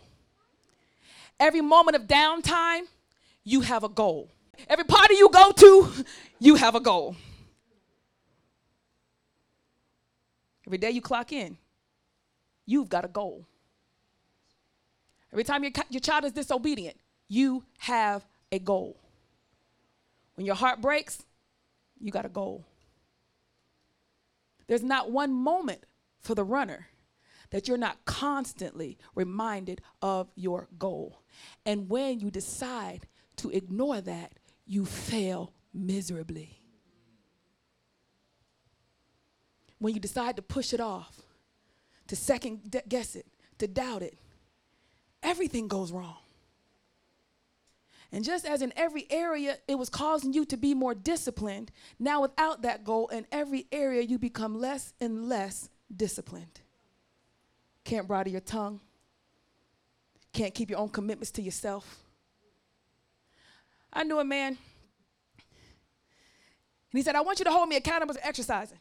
[1.39, 2.83] Every moment of downtime,
[3.45, 4.31] you have a goal.
[4.69, 6.05] Every party you go to,
[6.39, 7.17] you have a goal.
[10.67, 11.57] Every day you clock in,
[12.67, 13.47] you've got a goal.
[15.33, 16.97] Every time your, your child is disobedient,
[17.29, 18.97] you have a goal.
[20.35, 21.23] When your heart breaks,
[22.01, 22.65] you got a goal.
[24.67, 25.85] There's not one moment
[26.21, 26.87] for the runner
[27.51, 31.23] that you're not constantly reminded of your goal.
[31.67, 33.07] And when you decide
[33.37, 34.33] to ignore that,
[34.71, 36.57] you fail miserably.
[39.81, 41.21] When you decide to push it off,
[42.07, 43.27] to second guess it,
[43.59, 44.17] to doubt it,
[45.25, 46.19] everything goes wrong.
[48.13, 52.23] And just as in every area it was causing you to be more disciplined, now
[52.23, 56.61] without that goal, in every area you become less and less disciplined.
[57.83, 58.79] Can't bridle your tongue.
[60.33, 62.05] Can't keep your own commitments to yourself.
[63.93, 64.57] I knew a man,
[66.93, 68.79] and he said, I want you to hold me accountable to exercising.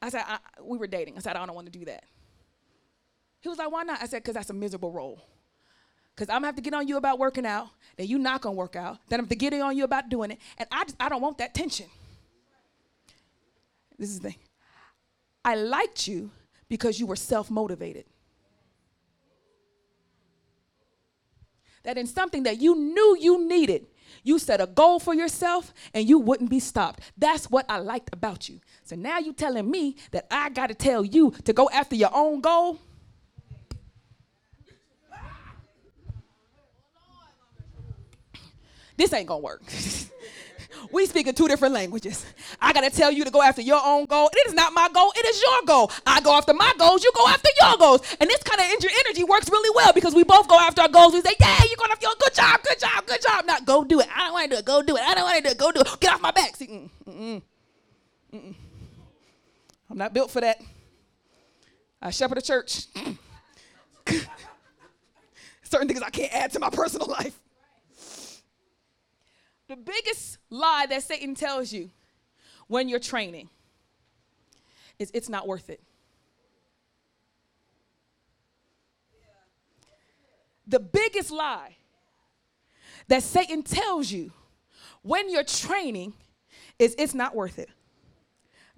[0.00, 1.16] I said, I, we were dating.
[1.16, 2.04] I said, I don't want to do that.
[3.40, 4.00] He was like, why not?
[4.00, 5.20] I said, because that's a miserable role.
[6.14, 8.40] Because I'm going to have to get on you about working out, then you're not
[8.40, 10.68] going to work out, then I'm going to get on you about doing it, and
[10.72, 11.86] I, just, I don't want that tension.
[13.98, 14.38] This is the thing.
[15.44, 16.30] I liked you
[16.68, 18.04] because you were self motivated.
[21.84, 23.86] That in something that you knew you needed,
[24.22, 27.00] you set a goal for yourself and you wouldn't be stopped.
[27.16, 28.60] That's what I liked about you.
[28.84, 32.10] So now you telling me that I got to tell you to go after your
[32.12, 32.78] own goal?
[38.96, 39.62] This ain't gonna work.
[40.90, 42.24] We speak in two different languages.
[42.60, 44.30] I got to tell you to go after your own goal.
[44.32, 45.90] It is not my goal, it is your goal.
[46.06, 48.16] I go after my goals, you go after your goals.
[48.20, 51.14] And this kind of energy works really well because we both go after our goals.
[51.14, 53.44] We say, yeah, you're going after your good job, good job, good job.
[53.46, 54.06] Not go do it.
[54.14, 54.64] I don't want to do it.
[54.64, 55.02] Go do it.
[55.02, 55.58] I don't want to do it.
[55.58, 56.00] Go do it.
[56.00, 56.56] Get off my back.
[56.56, 57.42] See, mm, mm,
[58.34, 58.54] mm,
[59.90, 60.60] I'm not built for that.
[62.00, 62.86] I shepherd a church.
[65.62, 67.38] Certain things I can't add to my personal life.
[69.68, 71.90] The biggest lie that Satan tells you
[72.68, 73.50] when you're training
[74.98, 75.82] is it's not worth it.
[80.66, 81.76] The biggest lie
[83.08, 84.32] that Satan tells you
[85.02, 86.14] when you're training
[86.78, 87.68] is it's not worth it.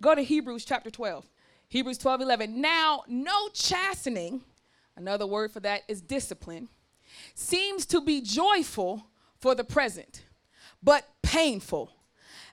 [0.00, 1.24] Go to Hebrews chapter 12.
[1.68, 2.60] Hebrews 12, 11.
[2.60, 4.42] Now, no chastening,
[4.96, 6.68] another word for that is discipline,
[7.34, 9.06] seems to be joyful
[9.38, 10.22] for the present
[10.82, 11.90] but painful.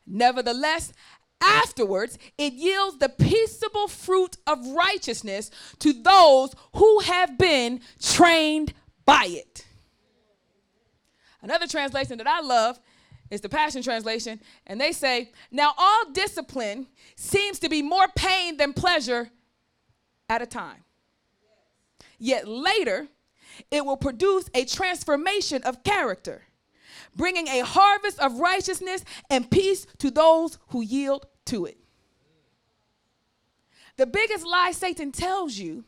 [0.05, 0.93] Nevertheless,
[1.41, 8.73] afterwards it yields the peaceable fruit of righteousness to those who have been trained
[9.05, 9.65] by it.
[11.41, 12.80] Another translation that I love
[13.30, 18.57] is the Passion Translation, and they say, Now all discipline seems to be more pain
[18.57, 19.30] than pleasure
[20.30, 20.84] at a time.
[22.17, 23.07] Yet later,
[23.69, 26.47] it will produce a transformation of character
[27.18, 31.78] bringing a harvest of righteousness and peace to those who yield to it.
[33.97, 35.84] The biggest lie Satan tells you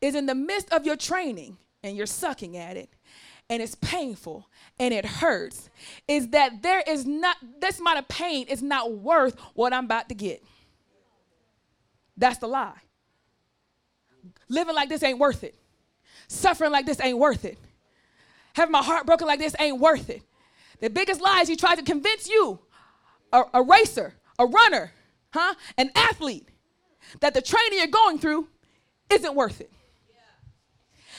[0.00, 2.88] is in the midst of your training and you're sucking at it
[3.50, 5.68] and it's painful and it hurts
[6.08, 10.08] is that there is not this amount of pain is not worth what I'm about
[10.08, 10.42] to get.
[12.16, 12.80] That's the lie.
[14.48, 15.54] Living like this ain't worth it.
[16.28, 17.58] Suffering like this ain't worth it.
[18.54, 20.22] having my heart broken like this ain't worth it.
[20.80, 22.58] The biggest lies he tries to convince you,
[23.32, 24.92] a, a racer, a runner,
[25.32, 26.48] huh, an athlete,
[27.20, 28.48] that the training you're going through
[29.10, 29.70] isn't worth it.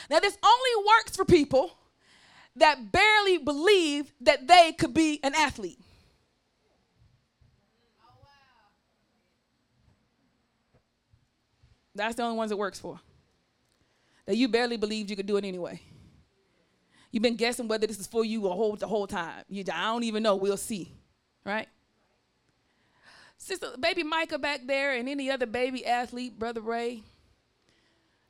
[0.09, 1.71] Now, this only works for people
[2.57, 5.79] that barely believe that they could be an athlete.
[11.93, 12.99] That's the only ones it works for.
[14.25, 15.81] That you barely believed you could do it anyway.
[17.11, 19.43] You've been guessing whether this is for you a whole the whole time.
[19.49, 20.35] You, I don't even know.
[20.35, 20.91] We'll see,
[21.45, 21.67] right?
[23.37, 27.03] Sister, baby Micah back there, and any other baby athlete, brother Ray,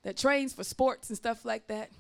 [0.04, 1.92] that trains for sports and stuff like that.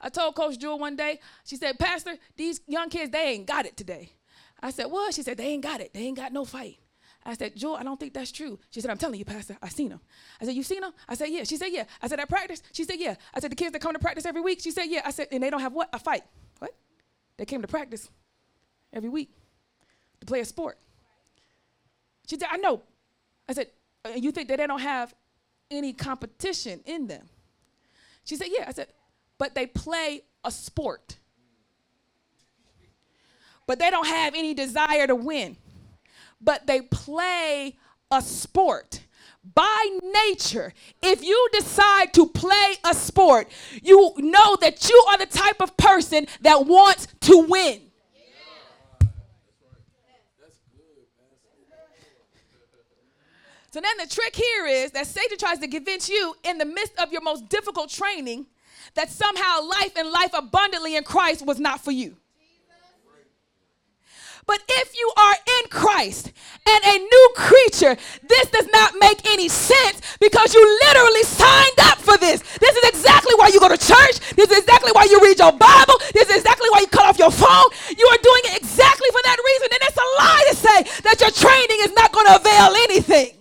[0.00, 1.20] I told Coach Jewel one day.
[1.44, 4.10] She said, "Pastor, these young kids they ain't got it today."
[4.60, 5.94] I said, "What?" She said, "They ain't got it.
[5.94, 6.78] They ain't got no fight."
[7.28, 8.58] I said, Jewel, I don't think that's true.
[8.70, 10.00] She said, I'm telling you, Pastor, I seen them.
[10.40, 10.92] I said, You seen them?
[11.06, 11.44] I said, Yeah.
[11.44, 11.84] She said, Yeah.
[12.00, 12.62] I said, At practice?
[12.72, 13.16] She said, Yeah.
[13.34, 14.60] I said, The kids that come to practice every week?
[14.62, 15.02] She said, Yeah.
[15.04, 15.90] I said, And they don't have what?
[15.92, 16.22] A fight.
[16.58, 16.74] What?
[17.36, 18.08] They came to practice
[18.94, 19.28] every week
[20.20, 20.78] to play a sport.
[22.26, 22.80] She said, I know.
[23.46, 23.66] I said,
[24.06, 25.14] uh, You think that they don't have
[25.70, 27.28] any competition in them?
[28.24, 28.64] She said, Yeah.
[28.66, 28.86] I said,
[29.36, 31.18] But they play a sport.
[33.66, 35.58] But they don't have any desire to win
[36.40, 37.76] but they play
[38.10, 39.04] a sport.
[39.54, 43.48] By nature, if you decide to play a sport,
[43.82, 47.82] you know that you are the type of person that wants to win.
[53.70, 56.98] So then the trick here is that Satan tries to convince you in the midst
[56.98, 58.46] of your most difficult training
[58.94, 62.16] that somehow life and life abundantly in Christ was not for you.
[64.48, 66.32] But if you are in Christ
[66.66, 71.98] and a new creature, this does not make any sense because you literally signed up
[71.98, 72.40] for this.
[72.56, 74.20] This is exactly why you go to church.
[74.36, 76.00] This is exactly why you read your Bible.
[76.14, 77.68] This is exactly why you cut off your phone.
[77.92, 79.68] You are doing it exactly for that reason.
[79.68, 83.36] And it's a lie to say that your training is not going to avail anything.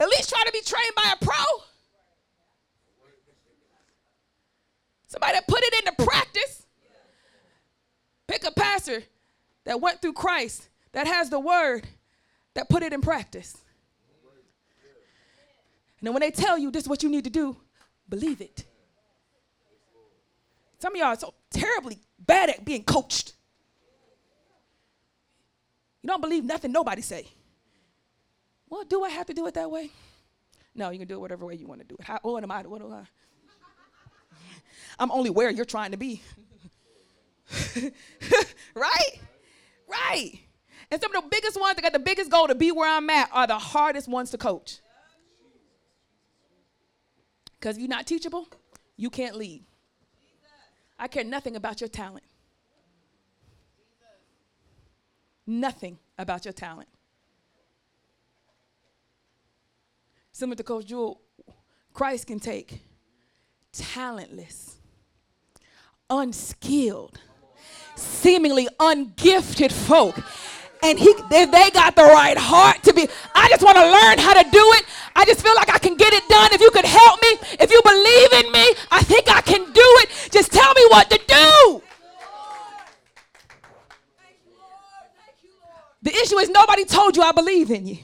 [0.00, 1.71] At least try to be trained by a pro.
[5.12, 6.64] Somebody that put it into practice.
[8.26, 9.02] Pick a pastor
[9.64, 11.86] that went through Christ, that has the word,
[12.54, 13.58] that put it in practice.
[16.00, 17.58] And then when they tell you this is what you need to do,
[18.08, 18.64] believe it.
[20.78, 23.34] Some of y'all are so terribly bad at being coached.
[26.00, 27.26] You don't believe nothing nobody say.
[28.70, 29.90] Well, do I have to do it that way?
[30.74, 32.06] No, you can do it whatever way you want to do it.
[32.06, 32.62] How, what am I?
[32.62, 33.04] What do I?
[34.98, 36.22] I'm only where you're trying to be.
[38.74, 39.20] right?
[39.88, 40.40] Right.
[40.90, 43.08] And some of the biggest ones that got the biggest goal to be where I'm
[43.10, 44.78] at are the hardest ones to coach.
[47.58, 48.48] Because if you're not teachable,
[48.96, 49.64] you can't lead.
[50.98, 52.24] I care nothing about your talent.
[55.46, 56.88] Nothing about your talent.
[60.32, 61.20] Similar to Coach Jewel,
[61.92, 62.82] Christ can take
[63.72, 64.76] talentless
[66.10, 67.18] unskilled,
[67.96, 70.18] seemingly ungifted folk.
[70.84, 74.18] And he, if they got the right heart to be, I just want to learn
[74.18, 74.84] how to do it.
[75.14, 76.52] I just feel like I can get it done.
[76.52, 77.28] If you could help me,
[77.60, 80.28] if you believe in me, I think I can do it.
[80.32, 81.82] Just tell me what to do.
[86.02, 87.98] The issue is nobody told you I believe in you.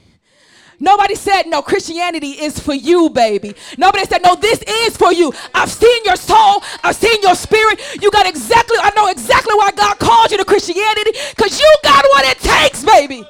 [0.80, 3.54] Nobody said, no, Christianity is for you, baby.
[3.76, 5.32] Nobody said, no, this is for you.
[5.52, 6.62] I've seen your soul.
[6.84, 7.80] I've seen your spirit.
[8.00, 12.04] You got exactly, I know exactly why God called you to Christianity because you got
[12.04, 13.24] what it takes, baby.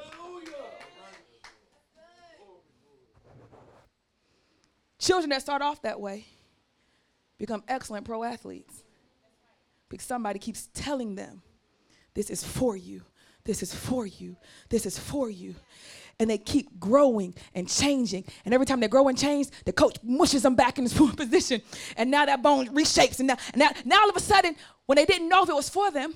[4.98, 6.26] Children that start off that way
[7.38, 8.84] become excellent pro athletes
[9.88, 11.40] because somebody keeps telling them,
[12.12, 13.02] this is for you.
[13.44, 14.36] This is for you.
[14.68, 15.54] This is for you
[16.20, 18.24] and they keep growing and changing.
[18.44, 21.62] And every time they grow and change, the coach mushes them back in this position.
[21.96, 23.18] And now that bone reshapes.
[23.18, 24.56] And now, now, now all of a sudden,
[24.86, 26.14] when they didn't know if it was for them,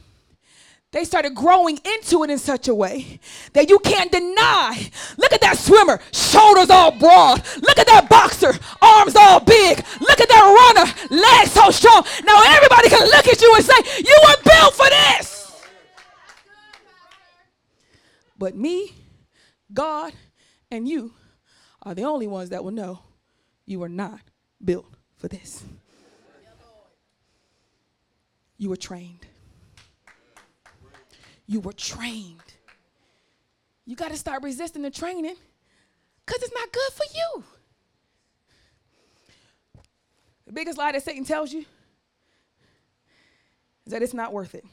[0.90, 3.18] they started growing into it in such a way
[3.54, 4.90] that you can't deny.
[5.16, 7.42] Look at that swimmer, shoulders all broad.
[7.62, 9.78] Look at that boxer, arms all big.
[10.00, 12.04] Look at that runner, legs so strong.
[12.24, 15.64] Now everybody can look at you and say, You were built for this.
[18.36, 18.92] But me,
[19.72, 20.12] God
[20.70, 21.12] and you
[21.82, 23.00] are the only ones that will know
[23.66, 24.20] you are not
[24.64, 25.62] built for this.
[28.58, 29.26] You were trained.
[31.46, 32.40] You were trained.
[33.84, 35.34] You got to start resisting the training
[36.24, 37.44] because it's not good for you.
[40.46, 41.64] The biggest lie that Satan tells you
[43.84, 44.64] is that it's not worth it.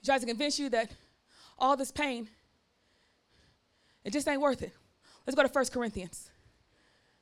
[0.00, 0.90] He tries to convince you that
[1.58, 2.28] all this pain,
[4.04, 4.72] it just ain't worth it.
[5.26, 6.30] Let's go to 1 Corinthians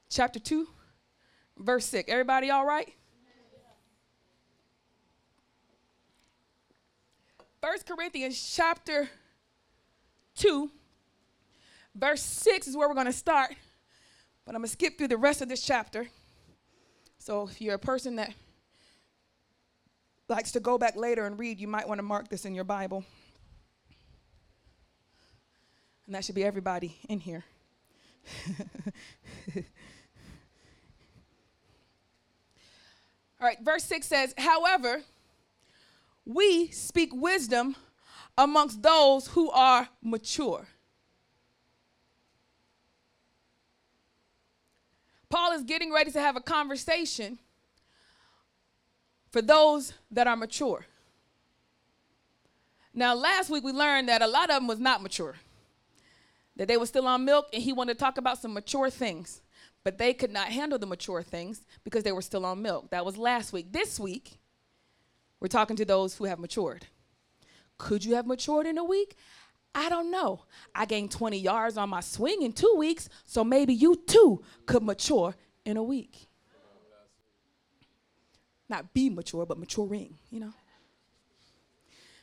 [0.08, 0.68] chapter 2,
[1.58, 2.10] verse 6.
[2.10, 2.92] Everybody all right?
[7.60, 9.08] 1 Corinthians chapter
[10.36, 10.70] 2,
[11.96, 13.54] verse 6 is where we're going to start.
[14.44, 16.06] But I'm going to skip through the rest of this chapter.
[17.18, 18.32] So if you're a person that
[20.28, 22.62] likes to go back later and read, you might want to mark this in your
[22.62, 23.04] Bible.
[26.06, 27.44] And that should be everybody in here.
[33.38, 35.02] All right, verse 6 says, However,
[36.24, 37.76] we speak wisdom
[38.38, 40.66] amongst those who are mature.
[45.28, 47.38] Paul is getting ready to have a conversation
[49.30, 50.86] for those that are mature.
[52.94, 55.36] Now, last week we learned that a lot of them was not mature,
[56.56, 59.42] that they were still on milk, and he wanted to talk about some mature things,
[59.84, 62.90] but they could not handle the mature things because they were still on milk.
[62.90, 63.72] That was last week.
[63.72, 64.38] This week,
[65.40, 66.86] we're talking to those who have matured.
[67.78, 69.16] Could you have matured in a week?
[69.74, 70.44] I don't know.
[70.74, 74.82] I gained 20 yards on my swing in two weeks, so maybe you too could
[74.82, 75.36] mature
[75.66, 76.28] in a week.
[78.68, 80.52] Not be mature, but maturing, you know.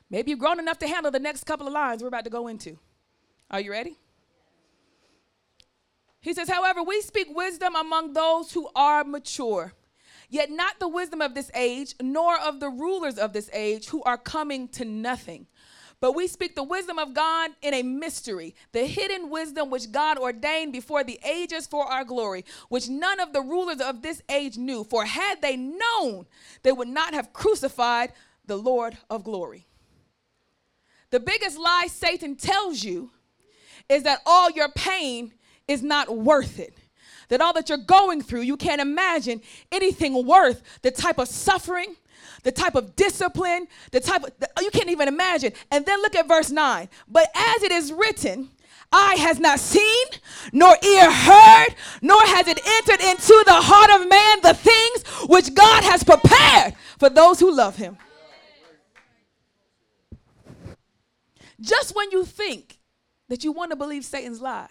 [0.09, 2.47] Maybe you've grown enough to handle the next couple of lines we're about to go
[2.47, 2.77] into.
[3.49, 3.97] Are you ready?
[6.24, 9.74] He says, however, we speak wisdom among those who are mature
[10.34, 14.01] yet not the wisdom of this age, nor of the rulers of this age who
[14.03, 15.45] are coming to nothing.
[15.99, 20.17] But we speak the wisdom of God in a mystery, the hidden wisdom which God
[20.17, 24.57] ordained before the ages for our glory, which none of the rulers of this age
[24.57, 24.84] knew.
[24.84, 26.26] For had they known,
[26.63, 28.11] they would not have crucified
[28.45, 29.67] the Lord of glory.
[31.11, 33.11] The biggest lie Satan tells you
[33.88, 35.34] is that all your pain
[35.68, 36.78] is not worth it
[37.30, 39.41] that all that you're going through, you can't imagine
[39.72, 41.95] anything worth the type of suffering,
[42.43, 45.51] the type of discipline, the type of, you can't even imagine.
[45.72, 46.89] And then look at verse 9.
[47.07, 48.49] But as it is written,
[48.91, 50.05] eye has not seen,
[50.51, 55.55] nor ear heard, nor has it entered into the heart of man the things which
[55.55, 57.97] God has prepared for those who love him.
[61.59, 62.78] Just when you think
[63.30, 64.68] that you want to believe Satan's lie,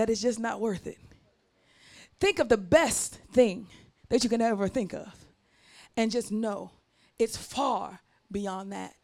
[0.00, 0.96] that it's just not worth it.
[2.18, 3.66] Think of the best thing
[4.08, 5.14] that you can ever think of
[5.94, 6.70] and just know
[7.18, 8.00] it's far
[8.32, 8.94] beyond that.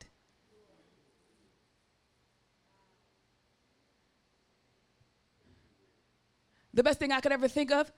[6.73, 7.93] The best thing I could ever think of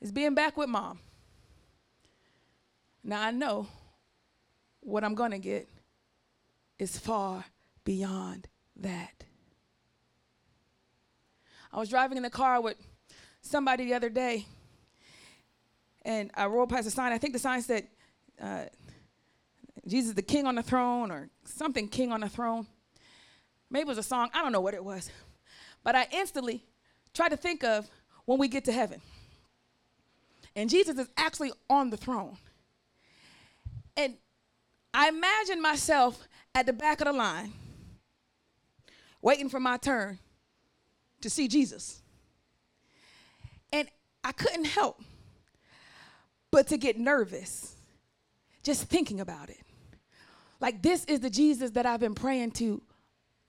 [0.00, 0.98] is being back with mom.
[3.04, 3.68] Now I know
[4.80, 5.68] what I'm going to get
[6.76, 7.44] is far
[7.84, 9.26] beyond that.
[11.72, 12.76] I was driving in the car with
[13.40, 14.46] somebody the other day,
[16.02, 17.12] and I rolled past a sign.
[17.12, 17.86] I think the sign said,
[18.40, 18.64] uh,
[19.86, 22.66] Jesus the King on the throne, or something King on the throne.
[23.70, 24.28] Maybe it was a song.
[24.34, 25.10] I don't know what it was.
[25.82, 26.62] But I instantly
[27.14, 27.88] tried to think of
[28.26, 29.00] when we get to heaven.
[30.54, 32.36] And Jesus is actually on the throne.
[33.96, 34.16] And
[34.92, 37.52] I imagine myself at the back of the line,
[39.22, 40.18] waiting for my turn
[41.22, 42.02] to see Jesus.
[43.72, 43.88] And
[44.22, 45.02] I couldn't help
[46.50, 47.74] but to get nervous
[48.62, 49.58] just thinking about it.
[50.60, 52.80] Like, this is the Jesus that I've been praying to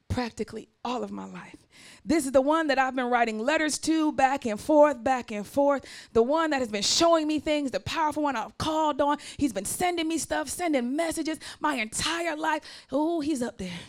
[0.09, 1.57] practically all of my life.
[2.05, 5.45] This is the one that I've been writing letters to back and forth, back and
[5.45, 5.85] forth.
[6.13, 9.17] The one that has been showing me things, the powerful one I've called on.
[9.37, 12.63] He's been sending me stuff, sending messages my entire life.
[12.91, 13.79] Oh, he's up there.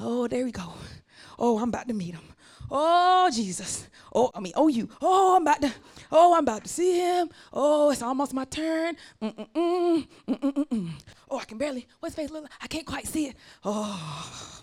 [0.00, 0.74] Oh, there we go.
[1.38, 2.33] Oh, I'm about to meet him.
[2.70, 3.88] Oh, Jesus.
[4.14, 4.88] Oh, I mean, oh, you.
[5.02, 5.72] Oh, I'm about to,
[6.10, 7.28] oh, I'm about to see him.
[7.52, 8.96] Oh, it's almost my turn.
[9.22, 10.90] Mm-mm-mm, mm-mm-mm.
[11.30, 12.52] Oh, I can barely, what's face look like?
[12.60, 13.36] I can't quite see it.
[13.64, 14.62] Oh.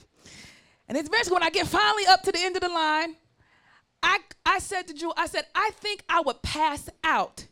[0.87, 3.15] And it's eventually when I get finally up to the end of the line,
[4.03, 7.45] I, I said to Drew, I said, I think I would pass out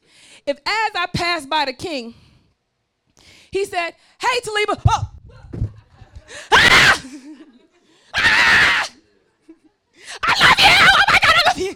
[0.45, 2.13] if as I passed by the king,
[3.51, 5.09] he said, Hey, Taliba, oh,
[6.51, 7.03] ah!
[8.15, 8.68] ah!
[10.23, 10.75] I love you.
[10.91, 11.75] Oh my God, I love you.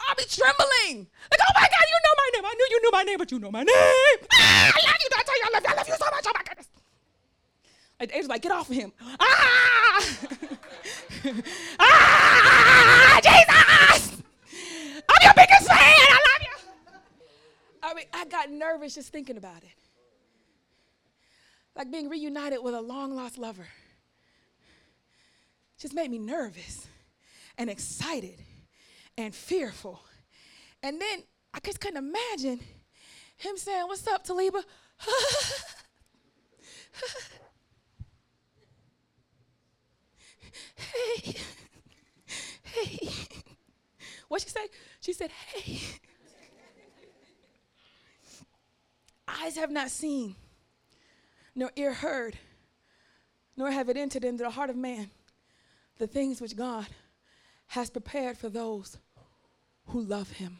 [0.00, 1.06] I'll be trembling.
[1.30, 2.44] Like, oh my God, you know my name.
[2.46, 4.18] I knew you knew my name, but you know my name.
[4.32, 5.08] Ah, I love you.
[5.14, 5.70] I tell you, I love you.
[5.70, 6.24] I love you so much.
[6.26, 6.68] Oh my goodness.
[8.00, 8.92] Like, Angel's like, get off of him.
[9.20, 10.02] Ah!
[11.78, 13.20] ah!
[13.22, 14.22] Jesus!
[15.08, 15.76] I'm your biggest fan.
[15.78, 16.56] I love you.
[17.82, 19.68] I mean, I got nervous just thinking about it.
[21.76, 23.66] Like being reunited with a long lost lover.
[25.80, 26.86] Just made me nervous
[27.56, 28.38] and excited
[29.16, 30.02] and fearful.
[30.82, 31.22] And then
[31.54, 32.60] I just couldn't imagine
[33.38, 34.62] him saying, What's up, Taliba?
[40.76, 41.36] hey,
[42.62, 43.08] hey.
[44.28, 44.66] What'd she say?
[45.00, 45.80] She said, hey.
[49.26, 50.36] Eyes have not seen,
[51.54, 52.36] nor ear heard,
[53.56, 55.10] nor have it entered into the heart of man
[56.00, 56.86] the things which God
[57.68, 58.96] has prepared for those
[59.88, 60.58] who love him.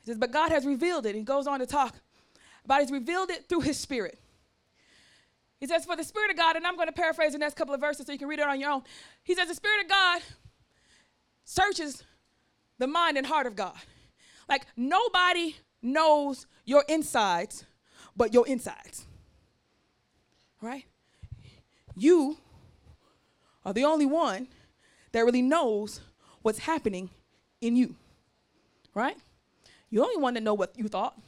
[0.00, 1.14] He says, but God has revealed it.
[1.14, 1.94] He goes on to talk
[2.64, 4.18] about he's revealed it through his spirit.
[5.60, 7.74] He says, For the Spirit of God, and I'm going to paraphrase the next couple
[7.74, 8.82] of verses so you can read it on your own.
[9.22, 10.22] He says, The Spirit of God
[11.44, 12.02] searches
[12.78, 13.76] the mind and heart of God.
[14.48, 17.66] Like nobody knows your insides
[18.16, 19.06] but your insides.
[20.62, 20.86] Right?
[21.94, 22.38] You
[23.64, 24.48] are the only one
[25.12, 26.00] that really knows
[26.42, 27.10] what's happening
[27.60, 27.94] in you.
[28.94, 29.16] Right?
[29.90, 31.18] You're the only one that know what you thought.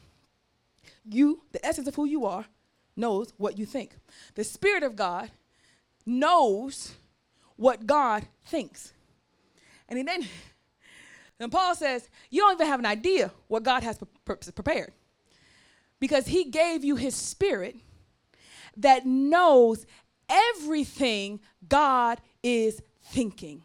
[1.04, 2.46] You, the essence of who you are,
[2.96, 3.96] knows what you think.
[4.34, 5.30] The Spirit of God
[6.06, 6.94] knows
[7.56, 8.92] what God thinks.
[9.88, 10.26] And then,
[11.38, 14.92] then Paul says, You don't even have an idea what God has pre- prepared.
[16.00, 17.76] Because he gave you his spirit
[18.76, 19.86] that knows
[20.28, 23.62] everything God is thinking.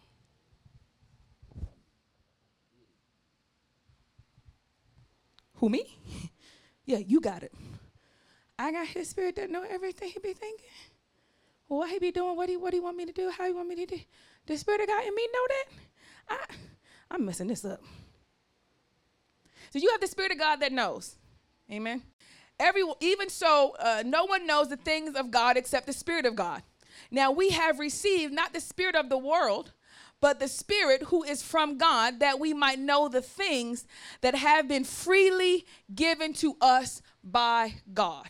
[5.56, 5.98] Who, me?
[6.86, 7.54] yeah, you got it.
[8.60, 10.66] I got his spirit that know everything he be thinking.
[11.68, 13.68] What he be doing, what he what he want me to do, how he want
[13.68, 14.00] me to do.
[14.46, 15.66] The spirit of God in me know that.
[16.30, 16.56] I
[17.12, 17.82] I'm messing this up.
[19.72, 21.16] So you have the spirit of God that knows.
[21.72, 22.02] Amen.
[22.60, 26.36] Every even so, uh, no one knows the things of God except the spirit of
[26.36, 26.64] God.
[27.12, 29.74] Now we have received not the spirit of the world,
[30.20, 33.86] but the Spirit who is from God, that we might know the things
[34.22, 38.28] that have been freely given to us by God.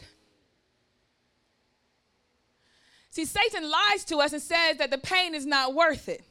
[3.10, 6.24] See, Satan lies to us and says that the pain is not worth it.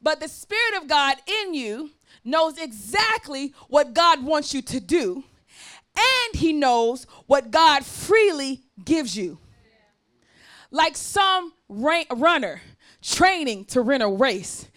[0.00, 1.90] But the Spirit of God in you
[2.24, 5.24] knows exactly what God wants you to do,
[5.96, 9.38] and He knows what God freely gives you.
[10.70, 12.60] Like some runner
[13.02, 14.68] training to run a race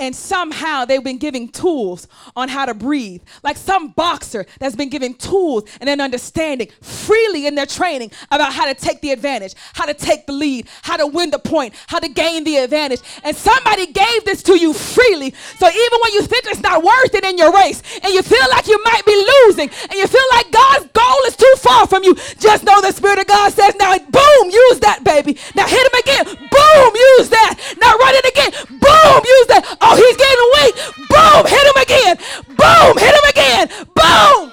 [0.00, 2.06] and somehow they've been giving tools
[2.36, 3.20] on how to breathe.
[3.42, 8.52] Like some boxer that's been given tools and an understanding freely in their training about
[8.52, 11.74] how to take the advantage, how to take the lead, how to win the point,
[11.88, 13.00] how to gain the advantage.
[13.24, 15.34] And somebody gave this to you freely.
[15.58, 18.48] So even when you think it's not worth it in your race and you feel
[18.50, 19.16] like you might be
[19.46, 22.92] losing and you feel like God's goal is too far from you, just know the
[22.92, 25.36] Spirit of God says, now boom, use that, baby.
[25.56, 26.24] Now hit him again.
[26.26, 27.58] Boom, use that.
[27.80, 28.52] Now run it again.
[28.78, 29.76] Boom, use that.
[29.90, 30.74] Oh, he's getting weak.
[31.08, 32.16] Boom, hit him again.
[32.46, 33.68] Boom, hit him again.
[33.94, 34.52] Boom.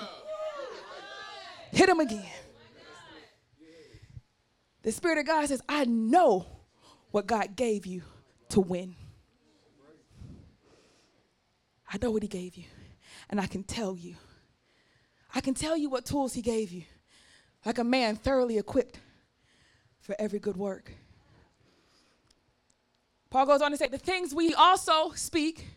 [1.71, 2.31] Hit him again.
[4.83, 6.45] The Spirit of God says, I know
[7.11, 8.03] what God gave you
[8.49, 8.95] to win.
[11.91, 12.65] I know what He gave you,
[13.29, 14.15] and I can tell you.
[15.33, 16.83] I can tell you what tools He gave you,
[17.65, 18.99] like a man thoroughly equipped
[19.99, 20.91] for every good work.
[23.35, 25.67] Paul goes on to say, The things we also speak,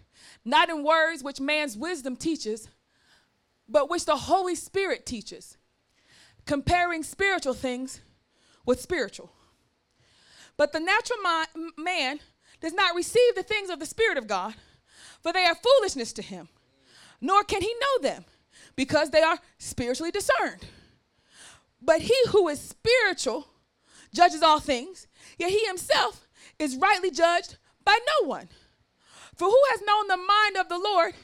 [0.45, 2.69] not in words which man's wisdom teaches,
[3.69, 5.57] but which the Holy Spirit teaches,
[6.47, 8.01] comparing spiritual things
[8.65, 9.33] with spiritual.
[10.57, 11.19] But the natural
[11.77, 12.21] man
[12.61, 14.55] does not receive the things of the Spirit of God,
[15.21, 16.49] for they are foolishness to him,
[17.21, 18.25] nor can he know them,
[18.77, 20.65] because they are spiritually discerned.
[21.83, 23.49] But he who is spiritual
[24.15, 25.09] judges all things,
[25.39, 26.28] yet he himself
[26.59, 28.49] is rightly judged by no one.
[29.35, 31.15] For who has known the mind of the Lord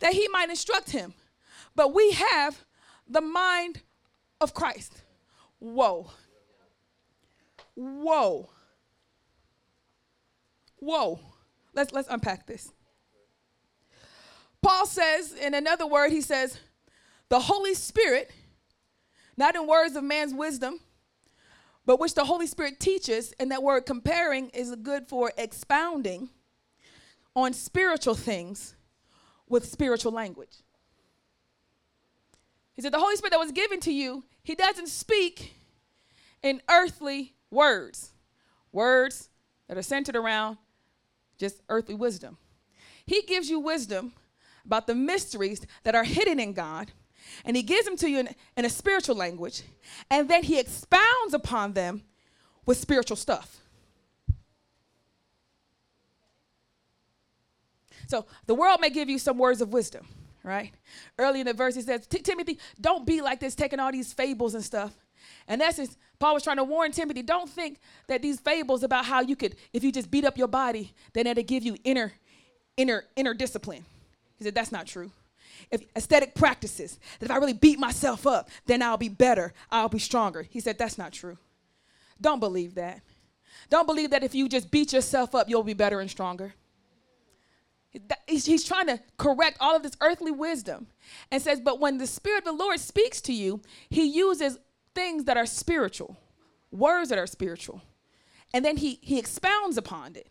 [0.00, 1.14] that he might instruct him?
[1.74, 2.64] But we have
[3.06, 3.82] the mind
[4.40, 5.02] of Christ.
[5.58, 6.10] Whoa.
[7.74, 8.50] Whoa.
[10.76, 11.20] Whoa.
[11.74, 12.72] Let's let's unpack this.
[14.60, 16.58] Paul says, in another word, he says,
[17.28, 18.32] the Holy Spirit,
[19.36, 20.80] not in words of man's wisdom,
[21.88, 26.28] but which the Holy Spirit teaches, and that word comparing is good for expounding
[27.34, 28.74] on spiritual things
[29.48, 30.58] with spiritual language.
[32.74, 35.54] He said, The Holy Spirit that was given to you, He doesn't speak
[36.42, 38.10] in earthly words,
[38.70, 39.30] words
[39.66, 40.58] that are centered around
[41.38, 42.36] just earthly wisdom.
[43.06, 44.12] He gives you wisdom
[44.66, 46.92] about the mysteries that are hidden in God,
[47.44, 49.62] and He gives them to you in, in a spiritual language,
[50.10, 52.02] and then He expounds upon them
[52.66, 53.60] with spiritual stuff.
[58.08, 60.06] So the world may give you some words of wisdom,
[60.42, 60.72] right?
[61.18, 64.54] Early in the verse, he says, Timothy, don't be like this, taking all these fables
[64.54, 64.94] and stuff.
[65.46, 69.04] And that's essence, Paul was trying to warn Timothy, don't think that these fables about
[69.04, 72.12] how you could, if you just beat up your body, then it'll give you inner,
[72.76, 73.84] inner, inner discipline.
[74.38, 75.10] He said, that's not true.
[75.70, 79.88] If aesthetic practices, that if I really beat myself up, then I'll be better, I'll
[79.88, 80.42] be stronger.
[80.42, 81.38] He said, that's not true.
[82.20, 83.02] Don't believe that.
[83.70, 86.54] Don't believe that if you just beat yourself up, you'll be better and stronger.
[88.26, 90.88] He's trying to correct all of this earthly wisdom
[91.30, 94.58] and says, But when the Spirit of the Lord speaks to you, He uses
[94.94, 96.16] things that are spiritual,
[96.70, 97.82] words that are spiritual.
[98.52, 100.28] And then He, he expounds upon it,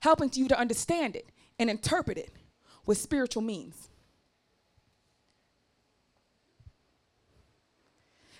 [0.00, 1.28] helping you to understand it
[1.58, 2.30] and interpret it
[2.86, 3.88] with spiritual means.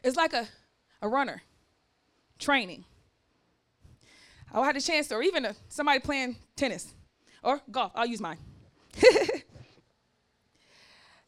[0.02, 0.48] It's like a,
[1.00, 1.42] a runner
[2.38, 2.84] training.
[4.52, 6.92] I had a chance, or even a, somebody playing tennis
[7.42, 7.92] or golf.
[7.94, 8.38] I'll use mine.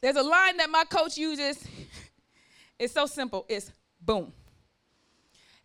[0.01, 1.67] There's a line that my coach uses.
[2.77, 3.47] It's so simple.
[3.49, 3.71] It's
[4.01, 4.33] boom.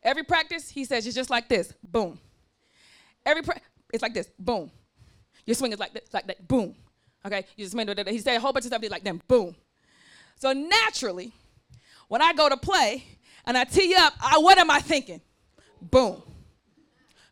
[0.03, 1.73] Every practice, he says, it's just like this.
[1.83, 2.19] Boom.
[3.25, 3.59] Every pra-
[3.91, 4.29] it's like this.
[4.37, 4.69] Boom.
[5.43, 6.47] Your swing is like this, like that.
[6.47, 6.75] Boom.
[7.25, 7.45] Okay.
[7.57, 7.87] You just swing.
[8.07, 9.27] He said a whole bunch of stuff like that.
[9.27, 9.55] Boom.
[10.35, 11.33] So naturally,
[12.09, 13.05] when I go to play
[13.45, 15.21] and I tee up, I, what am I thinking?
[15.81, 16.21] Boom.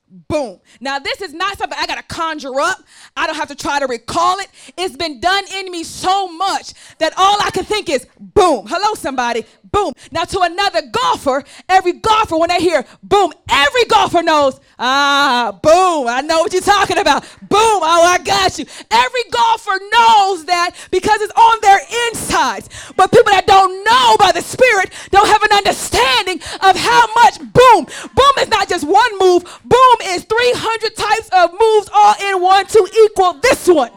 [0.09, 0.61] Boom.
[0.79, 2.81] Now, this is not something I got to conjure up.
[3.17, 4.47] I don't have to try to recall it.
[4.77, 8.67] It's been done in me so much that all I can think is boom.
[8.69, 9.43] Hello, somebody.
[9.69, 9.91] Boom.
[10.11, 16.07] Now, to another golfer, every golfer, when they hear boom, every golfer knows, ah, boom.
[16.07, 17.23] I know what you're talking about.
[17.41, 17.83] Boom.
[17.83, 18.65] Oh, I got you.
[18.89, 22.69] Every golfer knows that because it's on their insides.
[22.95, 27.39] But people that don't know by the Spirit don't have an understanding of how much
[27.39, 27.85] boom.
[28.15, 32.65] Boom is not just one move, boom is 300 types of moves all in one
[32.67, 33.91] to equal this one.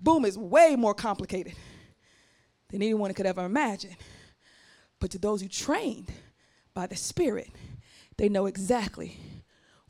[0.00, 1.54] Boom is way more complicated
[2.68, 3.96] than anyone could ever imagine.
[5.00, 6.10] But to those who trained
[6.74, 7.50] by the Spirit,
[8.16, 9.16] they know exactly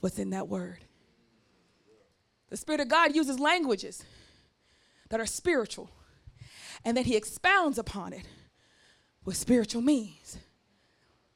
[0.00, 0.78] what's in that word.
[2.50, 4.04] The Spirit of God uses languages
[5.10, 5.90] that are spiritual,
[6.84, 8.26] and then He expounds upon it
[9.24, 10.38] with spiritual means.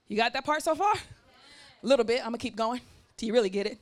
[0.08, 0.94] You got that part so far?
[0.94, 2.20] A little bit.
[2.20, 2.80] I'm going to keep going
[3.16, 3.78] till you really get it.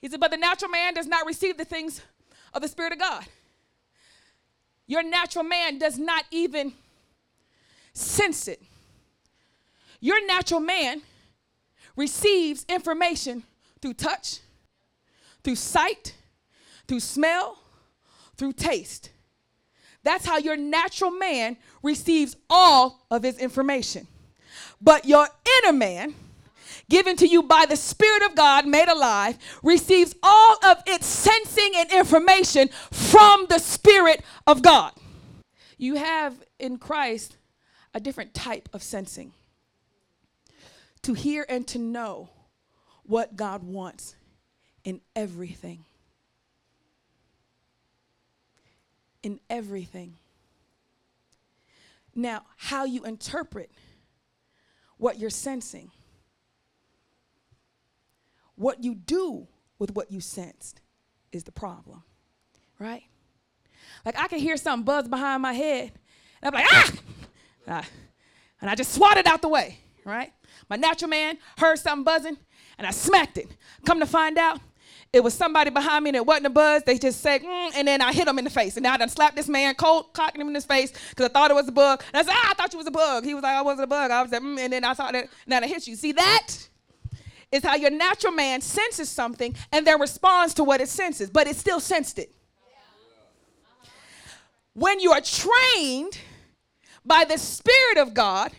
[0.00, 2.00] He said, But the natural man does not receive the things
[2.52, 3.24] of the Spirit of God.
[4.86, 6.72] Your natural man does not even
[7.92, 8.62] sense it.
[10.00, 11.02] Your natural man
[11.96, 13.44] receives information
[13.80, 14.40] through touch,
[15.42, 16.14] through sight,
[16.86, 17.58] through smell,
[18.36, 19.10] through taste.
[20.02, 24.06] That's how your natural man receives all of his information.
[24.84, 25.26] But your
[25.62, 26.14] inner man,
[26.90, 31.72] given to you by the Spirit of God, made alive, receives all of its sensing
[31.74, 34.92] and information from the Spirit of God.
[35.78, 37.38] You have in Christ
[37.94, 39.32] a different type of sensing
[41.00, 42.28] to hear and to know
[43.04, 44.16] what God wants
[44.84, 45.86] in everything.
[49.22, 50.16] In everything.
[52.14, 53.70] Now, how you interpret
[54.98, 55.90] what you're sensing.
[58.56, 59.48] What you do
[59.78, 60.80] with what you sensed
[61.32, 62.04] is the problem,
[62.78, 63.02] right?
[64.04, 65.92] Like I can hear something buzz behind my head,
[66.40, 66.92] and I'm like, ah!
[67.68, 67.86] ah!
[68.60, 70.32] And I just swat it out the way, right?
[70.70, 72.38] My natural man heard something buzzing,
[72.78, 73.48] and I smacked it.
[73.84, 74.60] Come to find out,
[75.14, 76.82] it was somebody behind me and it wasn't a buzz.
[76.82, 78.76] They just said, mm, and then I hit him in the face.
[78.76, 81.28] And now I done slapped this man cold, cocking him in his face because I
[81.28, 82.02] thought it was a bug.
[82.12, 83.24] And I said, ah, I thought you was a bug.
[83.24, 84.10] He was like, I wasn't a bug.
[84.10, 85.94] I was like, mm, and then I thought that, now I hit you.
[85.94, 86.48] See that?
[87.52, 91.46] Is how your natural man senses something and then responds to what it senses, but
[91.46, 92.34] it still sensed it.
[94.72, 96.18] When you are trained
[97.04, 98.50] by the Spirit of God,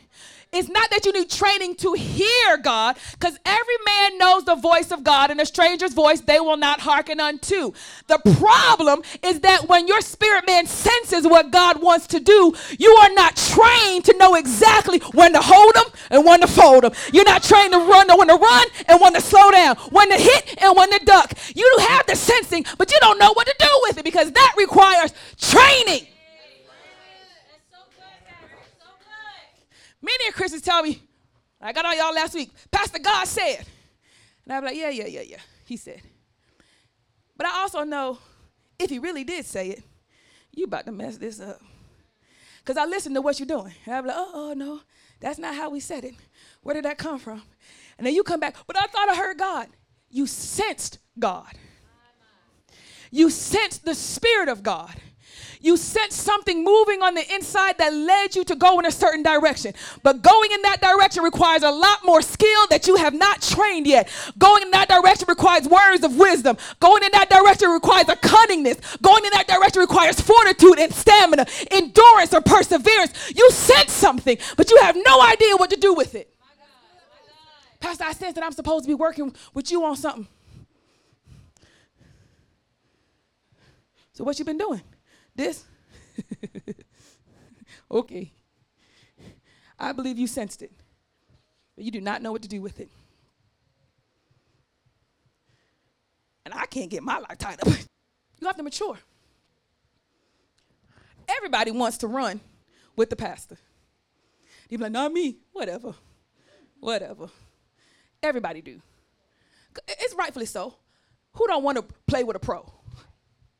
[0.56, 4.91] it's not that you need training to hear God, because every man knows the voice
[4.91, 7.73] of God, and a stranger's voice they will not hearken unto.
[8.07, 12.91] The problem is that when your spirit man senses what God wants to do, you
[12.91, 16.94] are not trained to know exactly when to hold them and when to fold them.
[17.11, 20.15] You're not trained to run, when to run and when to slow down, when to
[20.15, 21.34] hit and when to duck.
[21.56, 24.56] You have the sensing, but you don't know what to do with it because that
[24.57, 26.07] requires training.
[30.06, 31.02] Many of Christians tell me,
[31.60, 33.65] I got on y'all last week, Pastor God said.
[34.44, 35.40] And I'm like, yeah, yeah, yeah, yeah.
[35.65, 36.02] He said.
[37.36, 38.19] But I also know
[38.77, 39.84] if he really did say it,
[40.52, 41.60] you about to mess this up.
[42.60, 43.73] Because I listen to what you're doing.
[43.86, 44.82] And I'm like, oh, oh, no,
[45.19, 46.14] that's not how we said it.
[46.61, 47.41] Where did that come from?
[47.98, 49.69] And then you come back, but I thought I heard God.
[50.11, 51.52] You sensed God.
[53.10, 54.94] You sensed the Spirit of God
[55.66, 59.24] you sensed something moving on the inside that led you to go in a certain
[59.24, 59.74] direction.
[60.04, 63.88] But going in that direction requires a lot more skill that you have not trained
[63.88, 64.08] yet.
[64.38, 66.56] Going in that direction requires words of wisdom.
[66.80, 69.02] Going in that direction requires a cunningness.
[69.02, 73.34] Going in that direction requires fortitude and stamina, endurance or perseverance.
[73.36, 76.32] You sense something, but you have no idea what to do with it.
[77.80, 80.28] Pastor, I sense that I'm supposed to be working with you on something.
[84.14, 84.82] So what you been doing?
[85.36, 85.66] This?
[87.91, 88.32] okay.
[89.78, 90.72] I believe you sensed it,
[91.76, 92.90] but you do not know what to do with it.
[96.45, 97.68] And I can't get my life tied up.
[98.40, 98.98] you have to mature.
[101.28, 102.40] Everybody wants to run
[102.95, 103.57] with the pastor.
[104.70, 105.38] You be like, not me.
[105.52, 105.95] Whatever.
[106.80, 107.30] Whatever.
[108.24, 108.82] Everybody do.
[109.88, 110.76] It's rightfully so.
[111.34, 112.72] Who don't want to play with a pro?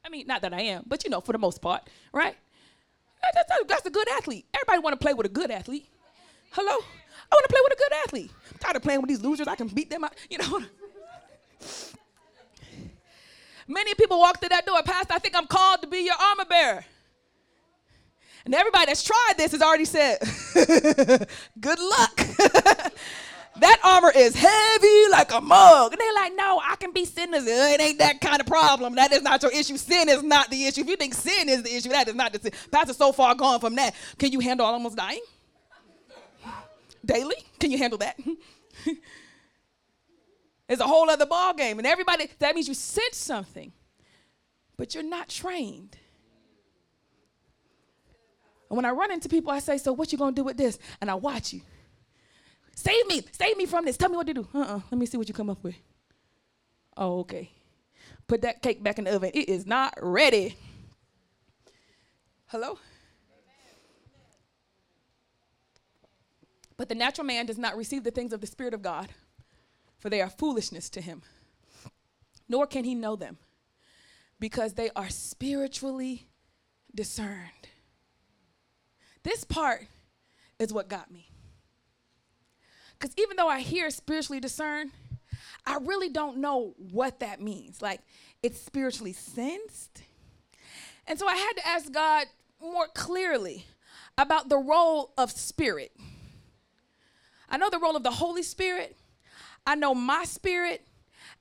[0.06, 2.36] I mean, not that I am, but you know, for the most part, right?
[3.34, 4.46] That's, that's a good athlete.
[4.54, 5.88] Everybody want to play with a good athlete.
[6.52, 6.72] Hello?
[6.72, 8.32] I want to play with a good athlete.
[8.52, 9.48] I'm tired of playing with these losers.
[9.48, 10.14] I can beat them out.
[10.30, 10.62] You know.
[13.68, 15.14] Many people walk through that door, Pastor.
[15.14, 16.86] I think I'm called to be your armor bearer.
[18.46, 20.20] And everybody that's tried this has already said,
[21.60, 22.22] Good luck.
[23.60, 25.94] That armor is heavy like a mug.
[25.94, 27.44] And they're like, no, I can be sinless.
[27.44, 28.96] Uh, it ain't that kind of problem.
[28.96, 29.78] That is not your issue.
[29.78, 30.82] Sin is not the issue.
[30.82, 32.52] If you think sin is the issue, that is not the sin.
[32.70, 33.96] Pastor, so far gone from that.
[34.18, 35.22] Can you handle almost dying?
[37.06, 37.36] Daily?
[37.60, 38.20] Can you handle that?
[40.68, 41.78] it's a whole other ball game.
[41.78, 43.72] And everybody, that means you sense something,
[44.76, 45.98] but you're not trained.
[48.70, 50.78] And when I run into people, I say, so what you gonna do with this?
[51.00, 51.62] And I watch you.
[52.76, 53.24] Save me.
[53.32, 53.98] Save me from this.
[53.98, 54.48] Tell me what to do.
[54.54, 54.82] Uh-uh.
[54.92, 55.76] Let me see what you come up with.
[56.96, 57.50] Oh, okay.
[58.28, 59.32] Put that cake back in the oven.
[59.34, 60.56] It is not ready.
[62.48, 62.78] Hello?
[66.78, 69.10] But the natural man does not receive the things of the Spirit of God,
[69.98, 71.22] for they are foolishness to him.
[72.50, 73.38] Nor can he know them,
[74.40, 76.28] because they are spiritually
[76.94, 77.70] discerned.
[79.24, 79.88] This part
[80.60, 81.30] is what got me.
[82.98, 84.92] Because even though I hear spiritually discern,
[85.66, 87.82] I really don't know what that means.
[87.82, 88.02] Like,
[88.42, 90.04] it's spiritually sensed.
[91.08, 92.28] And so I had to ask God
[92.62, 93.66] more clearly
[94.18, 95.92] about the role of spirit.
[97.50, 98.98] I know the role of the Holy Spirit,
[99.68, 100.86] I know my spirit,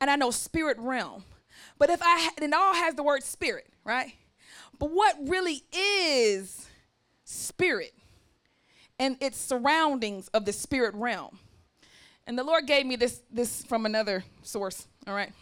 [0.01, 1.25] and I know spirit realm.
[1.79, 4.15] But if I, it all has the word spirit, right?
[4.79, 6.69] But what really is
[7.25, 7.95] spirit
[8.99, 11.39] and its surroundings of the spirit realm?
[12.27, 15.33] And the Lord gave me this, this from another source, all right?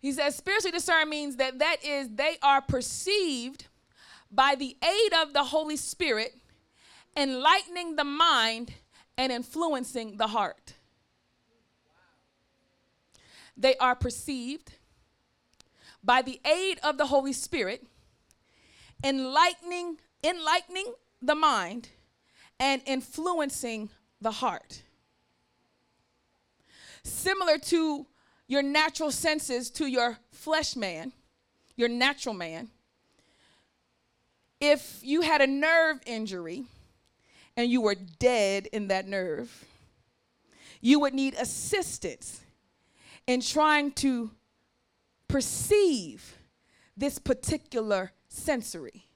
[0.00, 3.66] He says spiritually discern means that that is they are perceived
[4.30, 6.34] by the aid of the Holy Spirit,
[7.16, 8.72] enlightening the mind
[9.18, 10.74] and influencing the heart.
[13.56, 14.72] They are perceived
[16.02, 17.86] by the aid of the Holy Spirit,
[19.04, 21.90] enlightening, enlightening the mind
[22.58, 23.90] and influencing
[24.20, 24.82] the heart.
[27.02, 28.06] Similar to
[28.46, 31.12] your natural senses to your flesh man,
[31.76, 32.68] your natural man,
[34.60, 36.64] if you had a nerve injury
[37.56, 39.64] and you were dead in that nerve,
[40.80, 42.40] you would need assistance
[43.26, 44.30] in trying to
[45.28, 46.36] perceive
[46.96, 49.06] this particular sensory.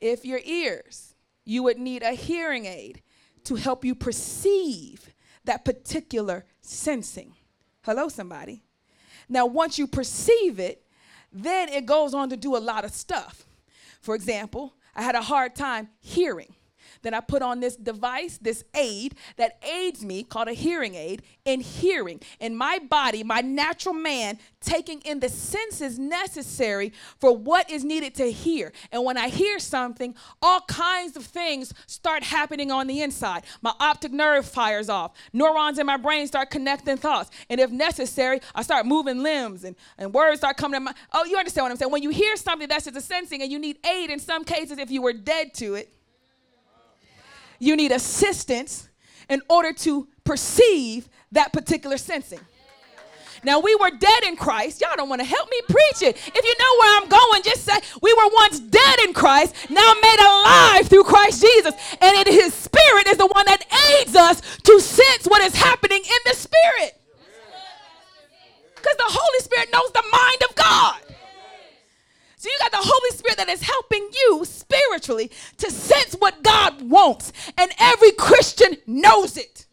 [0.00, 1.14] If your ears,
[1.44, 3.02] you would need a hearing aid
[3.44, 5.12] to help you perceive
[5.44, 7.34] that particular sensing.
[7.82, 8.62] Hello, somebody.
[9.28, 10.84] Now, once you perceive it,
[11.32, 13.46] then it goes on to do a lot of stuff.
[14.00, 16.54] For example, I had a hard time hearing.
[17.02, 21.22] Then I put on this device, this aid that aids me, called a hearing aid,
[21.44, 22.20] in hearing.
[22.38, 28.14] In my body, my natural man, taking in the senses necessary for what is needed
[28.16, 28.72] to hear.
[28.92, 33.44] And when I hear something, all kinds of things start happening on the inside.
[33.62, 35.12] My optic nerve fires off.
[35.32, 37.30] Neurons in my brain start connecting thoughts.
[37.48, 40.94] And if necessary, I start moving limbs and, and words start coming to my.
[41.12, 41.92] Oh, you understand what I'm saying?
[41.92, 44.78] When you hear something that's just a sensing and you need aid in some cases
[44.78, 45.94] if you were dead to it
[47.60, 48.88] you need assistance
[49.28, 52.40] in order to perceive that particular sensing.
[53.42, 54.80] Now we were dead in Christ.
[54.80, 56.16] Y'all don't want to help me preach it.
[56.16, 59.94] If you know where I'm going, just say we were once dead in Christ, now
[60.02, 61.74] made alive through Christ Jesus.
[62.00, 63.64] And it, his spirit is the one that
[63.98, 67.00] aids us to sense what is happening in the spirit.
[68.74, 71.09] Because the Holy Spirit knows the mind of God.
[72.50, 77.32] You got the Holy Spirit that is helping you spiritually to sense what God wants.
[77.56, 79.66] And every Christian knows it.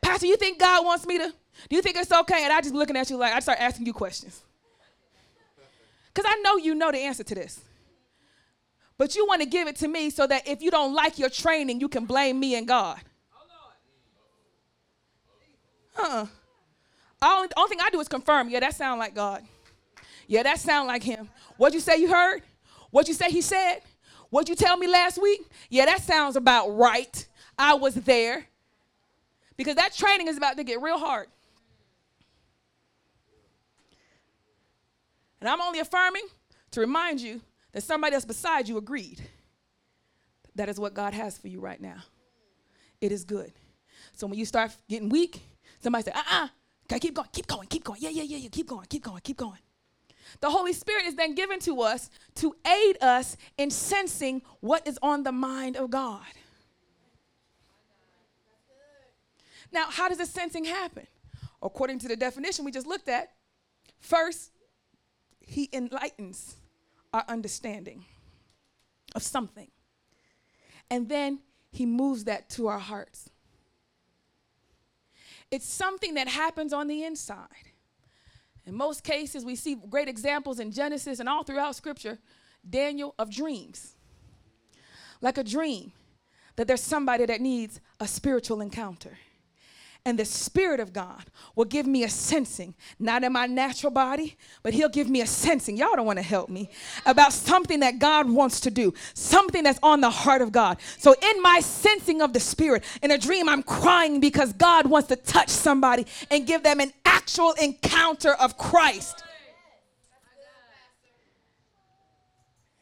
[0.00, 1.32] Pastor, you think God wants me to?
[1.68, 2.44] Do you think it's okay?
[2.44, 4.42] And I just looking at you like I start asking you questions.
[6.12, 7.60] Because I know you know the answer to this.
[8.96, 11.30] But you want to give it to me so that if you don't like your
[11.30, 13.00] training, you can blame me and God.
[15.98, 16.26] Uh-uh.
[17.22, 19.42] All, only thing I do is confirm, yeah, that sound like God.
[20.30, 21.28] Yeah, that sound like him.
[21.56, 22.42] What'd you say you heard?
[22.92, 23.80] What'd you say he said?
[24.28, 25.40] What'd you tell me last week?
[25.68, 27.26] Yeah, that sounds about right.
[27.58, 28.46] I was there.
[29.56, 31.26] Because that training is about to get real hard.
[35.40, 36.28] And I'm only affirming
[36.70, 37.40] to remind you
[37.72, 39.20] that somebody else beside you agreed.
[40.54, 42.04] That is what God has for you right now.
[43.00, 43.50] It is good.
[44.12, 45.42] So when you start getting weak,
[45.80, 46.44] somebody say, uh uh-uh.
[46.44, 46.48] uh,
[46.84, 48.00] okay, keep going, keep going, keep going.
[48.00, 49.58] Yeah, yeah, yeah, yeah, keep going, keep going, keep going.
[50.38, 54.98] The Holy Spirit is then given to us to aid us in sensing what is
[55.02, 56.24] on the mind of God.
[59.72, 61.06] Now, how does the sensing happen?
[61.62, 63.32] According to the definition we just looked at,
[63.98, 64.52] first,
[65.40, 66.56] He enlightens
[67.12, 68.04] our understanding
[69.14, 69.70] of something.
[70.90, 71.40] And then
[71.70, 73.30] He moves that to our hearts.
[75.50, 77.69] It's something that happens on the inside.
[78.70, 82.20] In most cases, we see great examples in Genesis and all throughout Scripture,
[82.68, 83.96] Daniel, of dreams.
[85.20, 85.90] Like a dream,
[86.54, 89.18] that there's somebody that needs a spiritual encounter.
[90.06, 91.24] And the Spirit of God
[91.54, 95.26] will give me a sensing, not in my natural body, but He'll give me a
[95.26, 95.76] sensing.
[95.76, 96.70] Y'all don't want to help me
[97.04, 100.78] about something that God wants to do, something that's on the heart of God.
[100.98, 105.08] So, in my sensing of the Spirit, in a dream, I'm crying because God wants
[105.08, 109.22] to touch somebody and give them an actual encounter of Christ.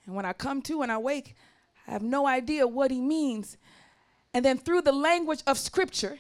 [0.07, 1.35] And when I come to and I wake,
[1.89, 3.57] I have no idea what He means.
[4.33, 6.19] And then through the language of Scripture,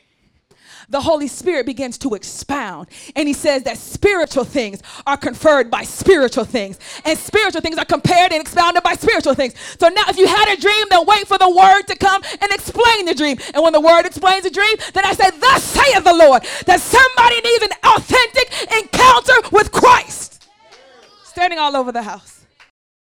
[0.89, 2.89] the Holy Spirit begins to expound.
[3.17, 7.85] And he says that spiritual things are conferred by spiritual things, and spiritual things are
[7.85, 9.55] compared and expounded by spiritual things.
[9.79, 12.51] So now, if you had a dream, then wait for the word to come and
[12.53, 13.39] explain the dream.
[13.55, 16.81] And when the word explains the dream, then I say, Thus saith the Lord, that
[16.81, 20.49] somebody needs an authentic encounter with Christ.
[21.25, 22.38] Standing all over the house.